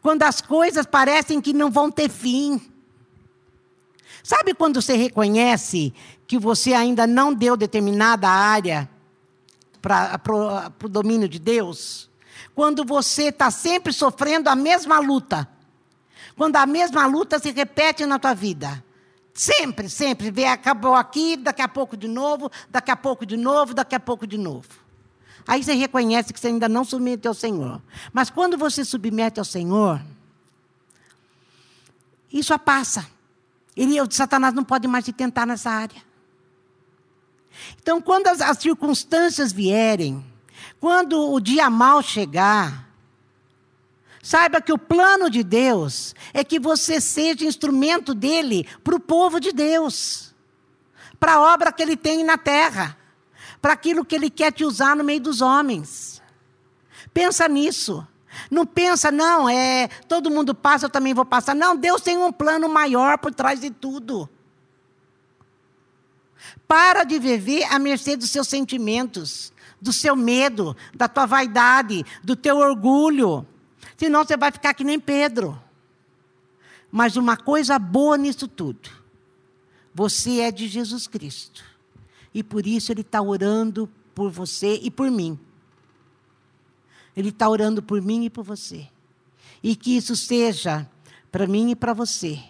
Quando 0.02 0.24
as 0.24 0.42
coisas 0.42 0.86
parecem 0.86 1.40
que 1.40 1.54
não 1.54 1.70
vão 1.70 1.92
ter 1.92 2.10
fim. 2.10 2.60
Sabe 4.24 4.54
quando 4.54 4.82
você 4.82 4.96
reconhece 4.96 5.94
que 6.26 6.38
você 6.38 6.74
ainda 6.74 7.06
não 7.06 7.34
deu 7.34 7.56
determinada 7.56 8.28
área 8.28 8.90
para 9.82 10.72
o 10.84 10.90
domínio 10.90 11.30
de 11.30 11.40
Deus? 11.40 12.10
Quando 12.56 12.84
você 12.84 13.26
está 13.26 13.52
sempre 13.52 13.94
sofrendo 13.94 14.50
a 14.50 14.56
mesma 14.56 15.00
luta. 15.00 15.48
Quando 16.38 16.56
a 16.56 16.68
mesma 16.68 17.08
luta 17.08 17.40
se 17.40 17.52
repete 17.52 18.06
na 18.06 18.20
tua 18.20 18.36
vida. 18.36 18.84
Sempre, 19.34 19.90
sempre. 19.90 20.30
Vê, 20.30 20.46
acabou 20.46 20.94
aqui, 20.94 21.36
daqui 21.36 21.64
a 21.64 21.68
pouco 21.68 21.98
de 21.98 22.08
novo, 22.08 22.52
daqui 22.70 22.92
a 22.92 22.96
pouco 22.96 23.26
de 23.26 23.36
novo, 23.36 23.74
daqui 23.74 23.96
a 23.96 24.00
pouco 24.00 24.28
de 24.28 24.38
novo. 24.38 24.68
Aí 25.48 25.64
você 25.64 25.74
reconhece 25.74 26.32
que 26.32 26.40
você 26.40 26.48
ainda 26.48 26.70
não 26.70 26.86
submeteu 26.86 27.32
ao 27.32 27.36
Senhor. 27.36 27.82
Mas 28.14 28.30
quando 28.30 28.56
você 28.56 28.86
submete 28.86 29.40
ao 29.40 29.46
Senhor, 29.46 30.00
isso 32.32 32.58
passa. 32.60 33.08
Ele, 33.76 34.00
o 34.00 34.12
Satanás 34.12 34.54
não 34.54 34.64
pode 34.64 34.88
mais 34.88 35.06
te 35.06 35.14
tentar 35.14 35.46
nessa 35.46 35.72
área. 35.72 36.02
Então, 37.82 38.00
quando 38.00 38.28
as, 38.28 38.42
as 38.42 38.60
circunstâncias 38.60 39.52
vierem, 39.52 40.24
quando 40.80 41.32
o 41.32 41.40
dia 41.40 41.70
mal 41.70 42.04
chegar, 42.04 42.87
saiba 44.28 44.60
que 44.60 44.74
o 44.74 44.78
plano 44.78 45.30
de 45.30 45.42
Deus 45.42 46.14
é 46.34 46.44
que 46.44 46.60
você 46.60 47.00
seja 47.00 47.46
instrumento 47.46 48.14
dele 48.14 48.68
para 48.84 48.94
o 48.94 49.00
povo 49.00 49.40
de 49.40 49.54
Deus, 49.54 50.36
para 51.18 51.36
a 51.36 51.54
obra 51.54 51.72
que 51.72 51.82
ele 51.82 51.96
tem 51.96 52.26
na 52.26 52.38
terra, 52.38 52.98
para 53.62 53.72
aquilo 53.72 54.04
que 54.04 54.14
ele 54.14 54.30
quer 54.30 54.52
te 54.52 54.66
usar 54.66 54.98
no 54.98 55.04
meio 55.04 55.22
dos 55.22 55.40
homens. 55.40 56.22
Pensa 57.14 57.48
nisso. 57.48 58.06
Não 58.52 58.66
pensa, 58.66 59.10
não, 59.10 59.48
é 59.48 59.88
todo 60.10 60.30
mundo 60.30 60.54
passa, 60.54 60.88
eu 60.88 60.90
também 60.90 61.14
vou 61.14 61.24
passar. 61.24 61.56
Não, 61.56 61.74
Deus 61.74 62.02
tem 62.02 62.18
um 62.18 62.32
plano 62.32 62.68
maior 62.68 63.18
por 63.18 63.34
trás 63.34 63.62
de 63.62 63.70
tudo. 63.70 64.30
Para 66.68 67.06
de 67.06 67.18
viver 67.18 67.64
à 67.72 67.80
mercê 67.80 68.18
dos 68.18 68.30
seus 68.30 68.50
sentimentos, 68.50 69.54
do 69.82 69.94
seu 69.94 70.18
medo, 70.18 70.76
da 70.94 71.08
tua 71.08 71.26
vaidade, 71.26 72.06
do 72.22 72.36
teu 72.36 72.58
orgulho. 72.58 73.48
Senão 73.98 74.24
você 74.24 74.38
vai 74.38 74.52
ficar 74.52 74.74
que 74.74 74.84
nem 74.84 75.00
Pedro. 75.00 75.60
Mas 76.92 77.18
uma 77.18 77.36
coisa 77.36 77.78
boa 77.78 78.18
nisso 78.18 78.48
tudo: 78.48 78.90
você 79.94 80.42
é 80.42 80.52
de 80.52 80.68
Jesus 80.68 81.08
Cristo. 81.08 81.64
E 82.34 82.44
por 82.44 82.66
isso 82.68 82.92
Ele 82.92 83.02
está 83.02 83.22
orando 83.22 83.90
por 84.14 84.30
você 84.30 84.80
e 84.82 84.92
por 84.92 85.10
mim. 85.10 85.40
Ele 87.16 87.30
está 87.30 87.50
orando 87.50 87.82
por 87.82 88.02
mim 88.02 88.26
e 88.26 88.30
por 88.30 88.44
você. 88.44 88.88
E 89.64 89.76
que 89.76 89.98
isso 89.98 90.16
seja 90.16 90.88
para 91.32 91.48
mim 91.48 91.72
e 91.72 91.76
para 91.76 91.94
você 91.94 92.44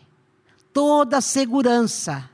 toda 0.77 1.17
a 1.17 1.21
segurança 1.21 2.29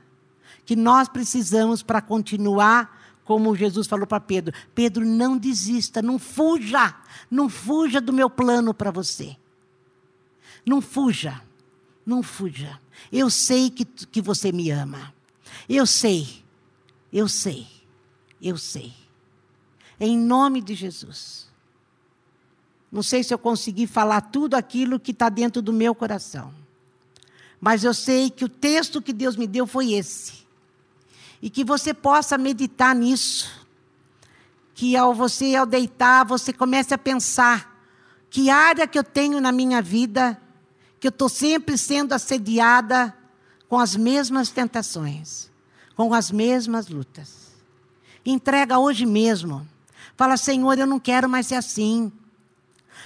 que 0.66 0.76
nós 0.76 1.08
precisamos 1.08 1.82
para 1.82 2.02
continuar, 2.02 3.03
como 3.24 3.56
Jesus 3.56 3.86
falou 3.86 4.06
para 4.06 4.20
Pedro: 4.20 4.54
Pedro, 4.74 5.04
não 5.04 5.36
desista, 5.36 6.02
não 6.02 6.18
fuja, 6.18 6.94
não 7.30 7.48
fuja 7.48 8.00
do 8.00 8.12
meu 8.12 8.28
plano 8.28 8.74
para 8.74 8.90
você. 8.90 9.36
Não 10.64 10.80
fuja, 10.80 11.42
não 12.04 12.22
fuja. 12.22 12.80
Eu 13.12 13.28
sei 13.28 13.70
que, 13.70 13.84
que 13.84 14.20
você 14.20 14.52
me 14.52 14.70
ama. 14.70 15.12
Eu 15.68 15.86
sei, 15.86 16.42
eu 17.12 17.28
sei, 17.28 17.66
eu 18.40 18.56
sei. 18.56 18.92
Em 19.98 20.18
nome 20.18 20.60
de 20.60 20.74
Jesus. 20.74 21.48
Não 22.90 23.02
sei 23.02 23.24
se 23.24 23.34
eu 23.34 23.38
consegui 23.38 23.86
falar 23.86 24.20
tudo 24.20 24.54
aquilo 24.54 25.00
que 25.00 25.10
está 25.10 25.28
dentro 25.28 25.60
do 25.60 25.72
meu 25.72 25.94
coração. 25.94 26.54
Mas 27.60 27.82
eu 27.82 27.94
sei 27.94 28.30
que 28.30 28.44
o 28.44 28.48
texto 28.48 29.02
que 29.02 29.12
Deus 29.12 29.36
me 29.36 29.46
deu 29.46 29.66
foi 29.66 29.94
esse. 29.94 30.43
E 31.40 31.50
que 31.50 31.64
você 31.64 31.92
possa 31.92 32.38
meditar 32.38 32.94
nisso. 32.94 33.50
Que 34.74 34.96
ao 34.96 35.14
você, 35.14 35.54
ao 35.54 35.66
deitar, 35.66 36.24
você 36.24 36.52
comece 36.52 36.92
a 36.94 36.98
pensar 36.98 37.74
que 38.30 38.50
área 38.50 38.86
que 38.86 38.98
eu 38.98 39.04
tenho 39.04 39.40
na 39.40 39.52
minha 39.52 39.80
vida, 39.80 40.40
que 40.98 41.06
eu 41.06 41.10
estou 41.10 41.28
sempre 41.28 41.78
sendo 41.78 42.12
assediada 42.12 43.14
com 43.68 43.78
as 43.78 43.94
mesmas 43.94 44.50
tentações, 44.50 45.50
com 45.94 46.12
as 46.12 46.30
mesmas 46.30 46.88
lutas. 46.88 47.52
Entrega 48.24 48.78
hoje 48.78 49.06
mesmo. 49.06 49.66
Fala, 50.16 50.36
Senhor, 50.36 50.78
eu 50.78 50.86
não 50.86 50.98
quero 50.98 51.28
mais 51.28 51.46
ser 51.46 51.56
assim. 51.56 52.10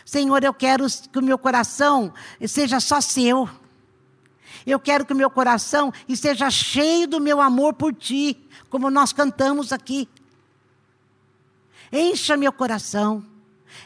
Senhor, 0.04 0.42
eu 0.42 0.54
quero 0.54 0.86
que 1.12 1.18
o 1.18 1.22
meu 1.22 1.36
coração 1.36 2.12
seja 2.46 2.80
só 2.80 3.00
seu. 3.00 3.48
Eu 4.66 4.78
quero 4.78 5.04
que 5.04 5.12
o 5.12 5.16
meu 5.16 5.30
coração 5.30 5.92
esteja 6.08 6.50
cheio 6.50 7.06
do 7.06 7.20
meu 7.20 7.40
amor 7.40 7.74
por 7.74 7.94
ti, 7.94 8.36
como 8.70 8.90
nós 8.90 9.12
cantamos 9.12 9.72
aqui. 9.72 10.08
Encha 11.92 12.36
meu 12.36 12.52
coração. 12.52 13.24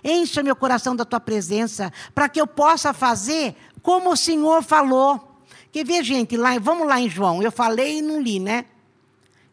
Encha 0.02 0.42
meu 0.42 0.56
coração 0.56 0.96
da 0.96 1.04
tua 1.04 1.20
presença, 1.20 1.92
para 2.14 2.28
que 2.28 2.40
eu 2.40 2.46
possa 2.46 2.92
fazer 2.92 3.56
como 3.82 4.12
o 4.12 4.16
Senhor 4.16 4.62
falou. 4.62 5.40
Quer 5.70 5.84
ver, 5.84 6.02
gente, 6.04 6.36
lá, 6.36 6.58
vamos 6.58 6.86
lá 6.86 7.00
em 7.00 7.08
João. 7.08 7.42
Eu 7.42 7.52
falei 7.52 7.98
e 7.98 8.02
não 8.02 8.20
li, 8.20 8.38
né? 8.38 8.66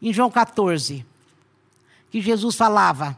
Em 0.02 0.14
João 0.14 0.30
14. 0.30 1.06
Que 2.10 2.22
Jesus 2.22 2.56
falava: 2.56 3.18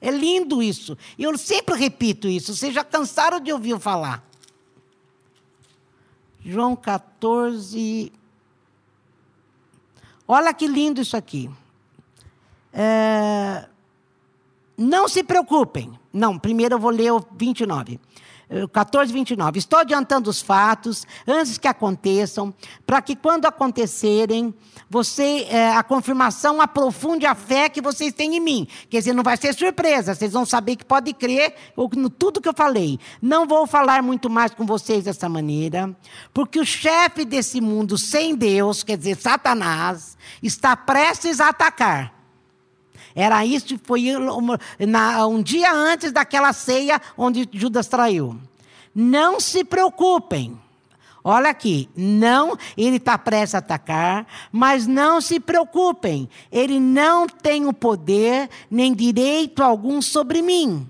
é 0.00 0.10
lindo 0.10 0.62
isso. 0.62 0.96
Eu 1.18 1.36
sempre 1.36 1.76
repito 1.76 2.28
isso. 2.28 2.54
Vocês 2.54 2.74
já 2.74 2.84
cansaram 2.84 3.40
de 3.40 3.52
ouvir 3.52 3.70
eu 3.70 3.80
falar. 3.80 4.27
João 6.48 6.74
14. 6.74 8.10
Olha 10.26 10.54
que 10.54 10.66
lindo 10.66 11.02
isso 11.02 11.14
aqui. 11.14 11.50
É... 12.72 13.68
Não 14.74 15.06
se 15.08 15.22
preocupem. 15.22 15.92
Não, 16.10 16.38
primeiro 16.38 16.76
eu 16.76 16.78
vou 16.78 16.90
ler 16.90 17.12
o 17.12 17.22
29. 17.36 18.00
14, 18.72 19.12
29. 19.12 19.58
Estou 19.58 19.78
adiantando 19.78 20.30
os 20.30 20.40
fatos 20.40 21.06
antes 21.26 21.58
que 21.58 21.68
aconteçam, 21.68 22.54
para 22.86 23.02
que 23.02 23.14
quando 23.14 23.46
acontecerem, 23.46 24.54
você, 24.88 25.46
é, 25.50 25.76
a 25.76 25.82
confirmação 25.82 26.60
aprofunde 26.60 27.26
a 27.26 27.34
fé 27.34 27.68
que 27.68 27.80
vocês 27.80 28.12
têm 28.12 28.36
em 28.36 28.40
mim. 28.40 28.66
Quer 28.88 28.98
dizer, 28.98 29.12
não 29.12 29.22
vai 29.22 29.36
ser 29.36 29.54
surpresa, 29.54 30.14
vocês 30.14 30.32
vão 30.32 30.46
saber 30.46 30.76
que 30.76 30.84
pode 30.84 31.12
crer 31.12 31.54
no 31.96 32.08
tudo 32.08 32.40
que 32.40 32.48
eu 32.48 32.54
falei. 32.54 32.98
Não 33.20 33.46
vou 33.46 33.66
falar 33.66 34.02
muito 34.02 34.30
mais 34.30 34.54
com 34.54 34.64
vocês 34.64 35.04
dessa 35.04 35.28
maneira, 35.28 35.94
porque 36.32 36.58
o 36.58 36.64
chefe 36.64 37.24
desse 37.24 37.60
mundo 37.60 37.98
sem 37.98 38.34
Deus, 38.34 38.82
quer 38.82 38.96
dizer, 38.96 39.16
Satanás, 39.16 40.16
está 40.42 40.74
prestes 40.74 41.40
a 41.40 41.48
atacar. 41.48 42.17
Era 43.14 43.44
isso, 43.44 43.78
foi 43.84 44.06
um 45.28 45.42
dia 45.42 45.72
antes 45.72 46.12
daquela 46.12 46.52
ceia 46.52 47.00
onde 47.16 47.48
Judas 47.52 47.86
traiu. 47.86 48.38
Não 48.94 49.38
se 49.40 49.64
preocupem. 49.64 50.58
Olha 51.22 51.50
aqui, 51.50 51.90
não, 51.94 52.56
ele 52.76 52.96
está 52.96 53.18
prestes 53.18 53.54
a 53.54 53.58
atacar, 53.58 54.26
mas 54.50 54.86
não 54.86 55.20
se 55.20 55.38
preocupem, 55.38 56.28
ele 56.50 56.80
não 56.80 57.26
tem 57.26 57.66
o 57.66 57.72
poder 57.72 58.48
nem 58.70 58.94
direito 58.94 59.62
algum 59.62 60.00
sobre 60.00 60.40
mim, 60.40 60.88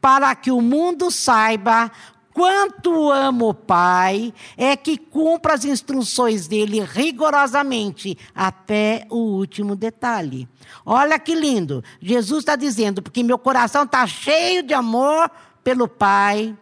para 0.00 0.34
que 0.34 0.50
o 0.50 0.60
mundo 0.60 1.10
saiba 1.10 1.90
quanto 2.36 3.10
amo 3.10 3.48
o 3.48 3.54
Pai, 3.54 4.30
é 4.58 4.76
que 4.76 4.98
cumpra 4.98 5.54
as 5.54 5.64
instruções 5.64 6.46
dele 6.46 6.82
rigorosamente, 6.82 8.18
até 8.34 9.06
o 9.08 9.16
último 9.16 9.74
detalhe. 9.74 10.46
Olha 10.84 11.18
que 11.18 11.34
lindo. 11.34 11.82
Jesus 11.98 12.40
está 12.40 12.54
dizendo, 12.54 13.00
porque 13.00 13.22
meu 13.22 13.38
coração 13.38 13.84
está 13.84 14.06
cheio 14.06 14.62
de 14.62 14.74
amor 14.74 15.30
pelo 15.64 15.88
Pai, 15.88 16.54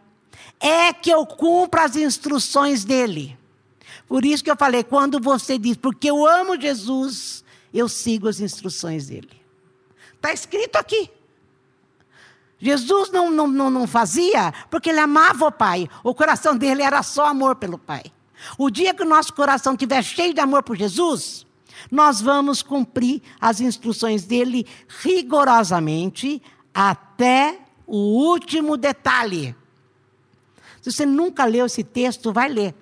é 0.61 0.93
que 0.93 1.11
eu 1.11 1.27
cumpra 1.27 1.83
as 1.83 1.97
instruções 1.97 2.85
dele. 2.85 3.37
Por 4.07 4.25
isso 4.25 4.45
que 4.45 4.51
eu 4.53 4.57
falei, 4.57 4.85
quando 4.85 5.19
você 5.19 5.59
diz, 5.59 5.77
porque 5.77 6.09
eu 6.09 6.25
amo 6.25 6.61
Jesus, 6.61 7.45
eu 7.73 7.89
sigo 7.89 8.29
as 8.29 8.39
instruções 8.39 9.09
dele. 9.09 9.43
Está 10.15 10.33
escrito 10.33 10.77
aqui. 10.77 11.11
Jesus 12.65 13.11
não, 13.11 13.31
não, 13.31 13.47
não, 13.47 13.69
não 13.69 13.87
fazia 13.87 14.51
porque 14.71 14.89
ele 14.89 14.99
amava 14.99 15.49
o 15.49 15.53
Pai. 15.53 15.87
O 16.03 16.15
coração 16.15 16.57
dele 16.57 16.83
era 16.83 17.03
só 17.03 17.27
amor 17.27 17.57
pelo 17.57 17.77
Pai. 17.77 18.05
O 18.57 18.71
dia 18.71 18.95
que 18.95 19.03
o 19.03 19.07
nosso 19.07 19.35
coração 19.35 19.75
estiver 19.75 20.03
cheio 20.03 20.33
de 20.33 20.41
amor 20.41 20.63
por 20.63 20.75
Jesus, 20.75 21.47
nós 21.91 22.23
vamos 22.23 22.63
cumprir 22.63 23.21
as 23.39 23.61
instruções 23.61 24.25
dele 24.25 24.67
rigorosamente 25.03 26.41
até 26.73 27.59
o 27.87 27.99
último 27.99 28.79
detalhe. 28.79 29.55
Se 30.81 30.91
você 30.91 31.05
nunca 31.05 31.45
leu 31.45 31.67
esse 31.67 31.85
texto, 31.85 32.33
vai 32.33 32.49
ler. 32.49 32.75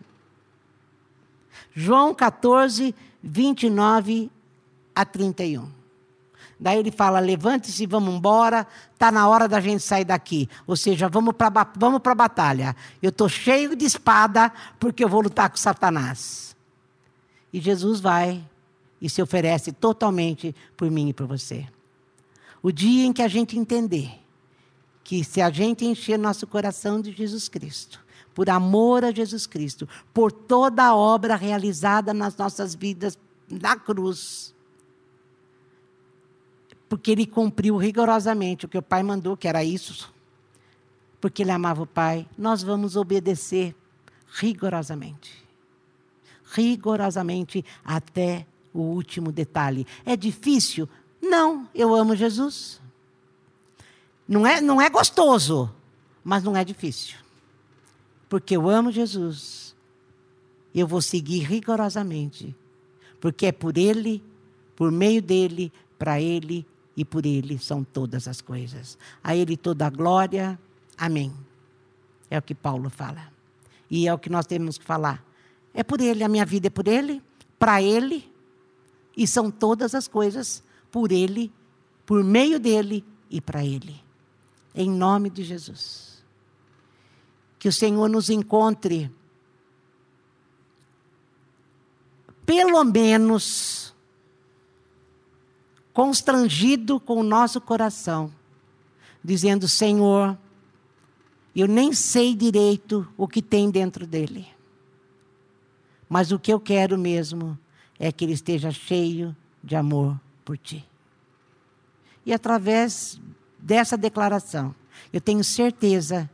João 1.74 2.14
14, 2.14 2.94
29 3.20 4.30
a 4.94 5.04
31. 5.04 5.81
Daí 6.62 6.78
ele 6.78 6.92
fala: 6.92 7.18
levante-se, 7.18 7.84
vamos 7.86 8.14
embora, 8.14 8.64
está 8.92 9.10
na 9.10 9.28
hora 9.28 9.48
da 9.48 9.60
gente 9.60 9.82
sair 9.82 10.04
daqui. 10.04 10.48
Ou 10.64 10.76
seja, 10.76 11.08
vamos 11.08 11.34
para 11.34 11.66
vamos 11.76 12.00
a 12.04 12.14
batalha. 12.14 12.76
Eu 13.02 13.08
estou 13.08 13.28
cheio 13.28 13.74
de 13.74 13.84
espada 13.84 14.52
porque 14.78 15.02
eu 15.02 15.08
vou 15.08 15.20
lutar 15.20 15.50
com 15.50 15.56
Satanás. 15.56 16.54
E 17.52 17.60
Jesus 17.60 17.98
vai 17.98 18.44
e 19.00 19.10
se 19.10 19.20
oferece 19.20 19.72
totalmente 19.72 20.54
por 20.76 20.88
mim 20.88 21.08
e 21.08 21.12
por 21.12 21.26
você. 21.26 21.66
O 22.62 22.70
dia 22.70 23.04
em 23.04 23.12
que 23.12 23.22
a 23.22 23.28
gente 23.28 23.58
entender 23.58 24.20
que 25.02 25.24
se 25.24 25.42
a 25.42 25.50
gente 25.50 25.84
encher 25.84 26.16
nosso 26.16 26.46
coração 26.46 27.00
de 27.00 27.10
Jesus 27.10 27.48
Cristo, 27.48 28.00
por 28.32 28.48
amor 28.48 29.04
a 29.04 29.10
Jesus 29.10 29.48
Cristo, 29.48 29.88
por 30.14 30.30
toda 30.30 30.84
a 30.84 30.94
obra 30.94 31.34
realizada 31.34 32.14
nas 32.14 32.36
nossas 32.36 32.72
vidas 32.72 33.18
na 33.50 33.74
cruz, 33.74 34.51
porque 36.92 37.10
ele 37.10 37.24
cumpriu 37.24 37.78
rigorosamente 37.78 38.66
o 38.66 38.68
que 38.68 38.76
o 38.76 38.82
Pai 38.82 39.02
mandou, 39.02 39.34
que 39.34 39.48
era 39.48 39.64
isso, 39.64 40.12
porque 41.22 41.40
ele 41.40 41.50
amava 41.50 41.80
o 41.80 41.86
Pai, 41.86 42.28
nós 42.36 42.62
vamos 42.62 42.96
obedecer 42.96 43.74
rigorosamente. 44.30 45.42
Rigorosamente 46.52 47.64
até 47.82 48.46
o 48.74 48.80
último 48.80 49.32
detalhe. 49.32 49.86
É 50.04 50.14
difícil? 50.18 50.86
Não, 51.18 51.66
eu 51.74 51.94
amo 51.94 52.14
Jesus. 52.14 52.78
Não 54.28 54.46
é, 54.46 54.60
não 54.60 54.78
é 54.78 54.90
gostoso, 54.90 55.74
mas 56.22 56.44
não 56.44 56.54
é 56.54 56.62
difícil. 56.62 57.16
Porque 58.28 58.54
eu 58.54 58.68
amo 58.68 58.92
Jesus. 58.92 59.74
Eu 60.74 60.86
vou 60.86 61.00
seguir 61.00 61.38
rigorosamente. 61.38 62.54
Porque 63.18 63.46
é 63.46 63.52
por 63.52 63.78
Ele, 63.78 64.22
por 64.76 64.92
meio 64.92 65.22
dele, 65.22 65.72
para 65.98 66.20
Ele 66.20 66.66
e 66.96 67.04
por 67.04 67.24
Ele 67.24 67.58
são 67.58 67.82
todas 67.82 68.28
as 68.28 68.40
coisas. 68.40 68.98
A 69.22 69.34
Ele 69.34 69.56
toda 69.56 69.86
a 69.86 69.90
glória. 69.90 70.58
Amém. 70.96 71.32
É 72.30 72.38
o 72.38 72.42
que 72.42 72.54
Paulo 72.54 72.90
fala. 72.90 73.32
E 73.90 74.08
é 74.08 74.14
o 74.14 74.18
que 74.18 74.30
nós 74.30 74.46
temos 74.46 74.78
que 74.78 74.84
falar. 74.84 75.24
É 75.74 75.82
por 75.82 76.00
Ele, 76.00 76.22
a 76.22 76.28
minha 76.28 76.44
vida 76.44 76.66
é 76.66 76.70
por 76.70 76.86
Ele, 76.86 77.22
para 77.58 77.80
Ele, 77.82 78.30
e 79.16 79.26
são 79.26 79.50
todas 79.50 79.94
as 79.94 80.08
coisas 80.08 80.62
por 80.90 81.12
Ele, 81.12 81.52
por 82.04 82.22
meio 82.22 82.58
dele 82.58 83.04
e 83.30 83.40
para 83.40 83.64
Ele. 83.64 84.02
Em 84.74 84.90
nome 84.90 85.30
de 85.30 85.42
Jesus. 85.42 86.22
Que 87.58 87.68
o 87.68 87.72
Senhor 87.72 88.08
nos 88.08 88.28
encontre, 88.28 89.10
pelo 92.44 92.84
menos, 92.84 93.91
constrangido 95.92 96.98
com 96.98 97.16
o 97.16 97.22
nosso 97.22 97.60
coração, 97.60 98.32
dizendo: 99.22 99.68
Senhor, 99.68 100.36
eu 101.54 101.68
nem 101.68 101.92
sei 101.92 102.34
direito 102.34 103.06
o 103.16 103.28
que 103.28 103.42
tem 103.42 103.70
dentro 103.70 104.06
dele, 104.06 104.46
mas 106.08 106.32
o 106.32 106.38
que 106.38 106.52
eu 106.52 106.60
quero 106.60 106.98
mesmo 106.98 107.58
é 107.98 108.10
que 108.10 108.24
ele 108.24 108.32
esteja 108.32 108.70
cheio 108.70 109.36
de 109.62 109.76
amor 109.76 110.18
por 110.44 110.58
ti. 110.58 110.84
E 112.24 112.32
através 112.32 113.20
dessa 113.58 113.96
declaração, 113.96 114.74
eu 115.12 115.20
tenho 115.20 115.42
certeza 115.44 116.28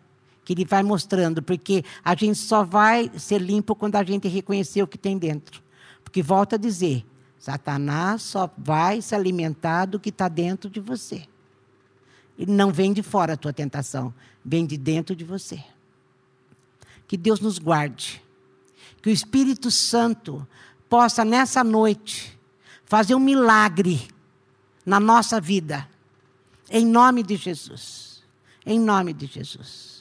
que 0.45 0.55
ele 0.55 0.65
vai 0.65 0.83
mostrando, 0.83 1.43
porque 1.43 1.85
a 2.03 2.15
gente 2.15 2.39
só 2.39 2.65
vai 2.65 3.11
ser 3.19 3.39
limpo 3.39 3.75
quando 3.75 3.97
a 3.97 4.03
gente 4.03 4.29
reconhecer 4.29 4.83
o 4.83 4.87
que 4.87 4.97
tem 4.97 5.19
dentro. 5.19 5.63
Porque 6.03 6.23
volta 6.23 6.57
a 6.57 6.59
dizer, 6.59 7.05
Satanás 7.39 8.23
só 8.23 8.51
vai 8.59 9.01
se 9.01 9.15
alimentar 9.15 9.87
do 9.87 10.01
que 10.01 10.09
está 10.09 10.29
dentro 10.29 10.69
de 10.69 10.81
você. 10.81 11.27
Ele 12.39 12.53
não 12.53 12.73
vem 12.73 12.93
de 12.93 13.03
fora 13.03 13.35
a 13.35 13.37
tua 13.37 13.53
tentação, 13.53 14.13
vem 14.45 14.67
de 14.67 14.77
dentro 14.77 15.15
de 15.15 15.25
você. 15.25 15.63
Que 17.07 17.17
Deus 17.17 17.41
nos 17.41 17.59
guarde. 17.59 18.23
Que 19.01 19.09
o 19.09 19.13
Espírito 19.13 19.71
Santo 19.71 20.47
possa, 20.89 21.25
nessa 21.25 21.63
noite, 21.63 22.39
fazer 22.85 23.15
um 23.15 23.21
milagre 23.21 24.09
na 24.85 24.99
nossa 24.99 25.41
vida. 25.41 25.89
Em 26.71 26.85
nome 26.85 27.23
de 27.23 27.37
Jesus. 27.37 28.23
Em 28.67 28.79
nome 28.79 29.13
de 29.13 29.27
Jesus. 29.27 29.99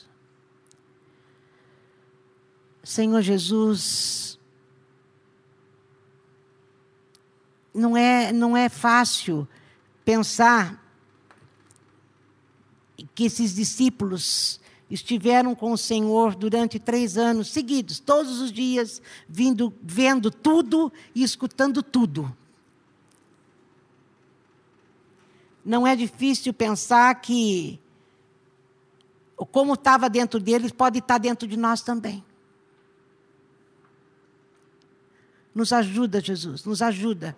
Senhor 2.88 3.20
Jesus, 3.20 4.27
não 7.78 7.96
é, 7.96 8.32
não 8.32 8.56
é 8.56 8.68
fácil 8.68 9.48
pensar 10.04 10.84
que 13.14 13.24
esses 13.24 13.54
discípulos 13.54 14.60
estiveram 14.90 15.54
com 15.54 15.72
o 15.72 15.78
Senhor 15.78 16.34
durante 16.34 16.78
três 16.78 17.16
anos 17.16 17.48
seguidos, 17.48 18.00
todos 18.00 18.40
os 18.40 18.50
dias, 18.50 19.00
vindo, 19.28 19.72
vendo 19.80 20.30
tudo 20.30 20.92
e 21.14 21.22
escutando 21.22 21.82
tudo. 21.82 22.36
Não 25.64 25.86
é 25.86 25.94
difícil 25.94 26.52
pensar 26.52 27.14
que 27.20 27.78
como 29.52 29.74
estava 29.74 30.08
dentro 30.10 30.40
deles 30.40 30.72
pode 30.72 30.98
estar 30.98 31.18
dentro 31.18 31.46
de 31.46 31.56
nós 31.56 31.82
também. 31.82 32.24
Nos 35.54 35.72
ajuda, 35.72 36.20
Jesus, 36.20 36.64
nos 36.64 36.82
ajuda 36.82 37.36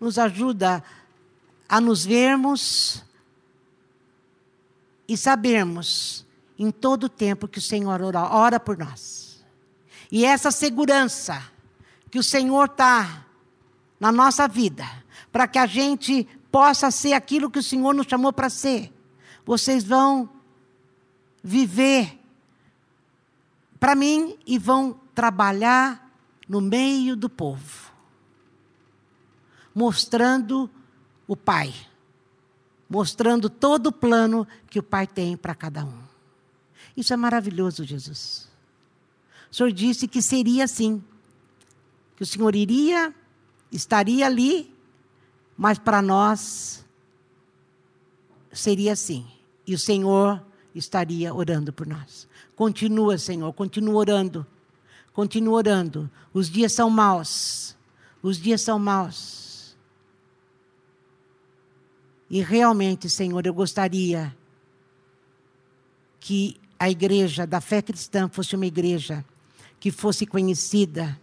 nos 0.00 0.18
ajuda 0.18 0.82
a 1.68 1.80
nos 1.80 2.04
vermos 2.04 3.02
e 5.08 5.16
sabermos 5.16 6.26
em 6.58 6.70
todo 6.70 7.04
o 7.04 7.08
tempo 7.08 7.48
que 7.48 7.58
o 7.58 7.62
Senhor 7.62 8.02
ora, 8.02 8.22
ora 8.22 8.60
por 8.60 8.76
nós. 8.76 9.44
E 10.10 10.24
essa 10.24 10.50
segurança 10.50 11.42
que 12.10 12.18
o 12.18 12.22
Senhor 12.22 12.66
está 12.66 13.26
na 13.98 14.12
nossa 14.12 14.46
vida, 14.46 14.84
para 15.32 15.48
que 15.48 15.58
a 15.58 15.66
gente 15.66 16.24
possa 16.50 16.90
ser 16.90 17.12
aquilo 17.12 17.50
que 17.50 17.58
o 17.58 17.62
Senhor 17.62 17.94
nos 17.94 18.06
chamou 18.06 18.32
para 18.32 18.48
ser. 18.48 18.92
Vocês 19.44 19.84
vão 19.84 20.28
viver 21.42 22.18
para 23.78 23.94
mim 23.94 24.36
e 24.46 24.58
vão 24.58 24.98
trabalhar 25.14 26.10
no 26.48 26.60
meio 26.60 27.16
do 27.16 27.28
povo 27.28 27.95
mostrando 29.76 30.70
o 31.28 31.36
Pai, 31.36 31.74
mostrando 32.88 33.50
todo 33.50 33.88
o 33.88 33.92
plano 33.92 34.48
que 34.70 34.78
o 34.78 34.82
Pai 34.82 35.06
tem 35.06 35.36
para 35.36 35.54
cada 35.54 35.84
um. 35.84 35.98
Isso 36.96 37.12
é 37.12 37.16
maravilhoso, 37.16 37.84
Jesus. 37.84 38.48
O 39.50 39.54
Senhor 39.54 39.70
disse 39.70 40.08
que 40.08 40.22
seria 40.22 40.64
assim, 40.64 41.04
que 42.16 42.22
o 42.22 42.26
Senhor 42.26 42.56
iria, 42.56 43.14
estaria 43.70 44.24
ali, 44.24 44.74
mas 45.58 45.78
para 45.78 46.00
nós 46.00 46.82
seria 48.50 48.94
assim. 48.94 49.26
E 49.66 49.74
o 49.74 49.78
Senhor 49.78 50.42
estaria 50.74 51.34
orando 51.34 51.70
por 51.70 51.86
nós. 51.86 52.26
Continua, 52.54 53.18
Senhor, 53.18 53.52
continua 53.52 53.96
orando. 53.96 54.46
Continua 55.12 55.56
orando. 55.56 56.10
Os 56.32 56.48
dias 56.48 56.72
são 56.72 56.88
maus. 56.88 57.76
Os 58.22 58.38
dias 58.38 58.62
são 58.62 58.78
maus. 58.78 59.45
E 62.28 62.42
realmente, 62.42 63.08
Senhor, 63.08 63.46
eu 63.46 63.54
gostaria 63.54 64.36
que 66.18 66.60
a 66.78 66.90
igreja 66.90 67.46
da 67.46 67.60
fé 67.60 67.80
cristã 67.80 68.28
fosse 68.28 68.56
uma 68.56 68.66
igreja 68.66 69.24
que 69.78 69.90
fosse 69.90 70.26
conhecida 70.26 71.18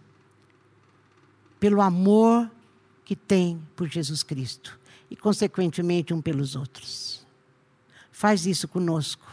pelo 1.60 1.80
amor 1.80 2.50
que 3.04 3.14
tem 3.14 3.62
por 3.76 3.88
Jesus 3.88 4.22
Cristo 4.22 4.78
e, 5.10 5.16
consequentemente, 5.16 6.14
um 6.14 6.22
pelos 6.22 6.56
outros. 6.56 7.26
Faz 8.10 8.46
isso 8.46 8.66
conosco, 8.66 9.26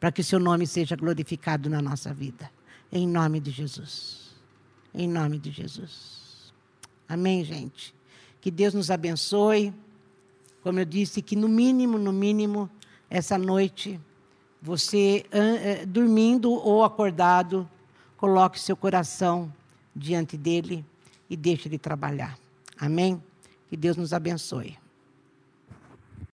para 0.00 0.10
que 0.10 0.20
o 0.20 0.24
seu 0.24 0.40
nome 0.40 0.66
seja 0.66 0.96
glorificado 0.96 1.70
na 1.70 1.80
nossa 1.80 2.12
vida. 2.12 2.50
Em 2.90 3.06
nome 3.06 3.38
de 3.38 3.50
Jesus. 3.50 4.34
Em 4.92 5.08
nome 5.08 5.38
de 5.38 5.50
Jesus. 5.50 6.52
Amém, 7.08 7.44
gente. 7.44 7.94
Que 8.40 8.50
Deus 8.50 8.74
nos 8.74 8.90
abençoe. 8.90 9.72
Como 10.66 10.80
eu 10.80 10.84
disse, 10.84 11.22
que 11.22 11.36
no 11.36 11.46
mínimo, 11.46 11.96
no 11.96 12.12
mínimo, 12.12 12.68
essa 13.08 13.38
noite, 13.38 14.00
você, 14.60 15.24
uh, 15.26 15.86
dormindo 15.86 16.50
ou 16.50 16.82
acordado, 16.82 17.70
coloque 18.16 18.58
seu 18.58 18.76
coração 18.76 19.54
diante 19.94 20.36
dele 20.36 20.84
e 21.30 21.36
deixe 21.36 21.68
ele 21.68 21.78
trabalhar. 21.78 22.36
Amém? 22.76 23.22
Que 23.68 23.76
Deus 23.76 23.96
nos 23.96 24.12
abençoe. 24.12 24.76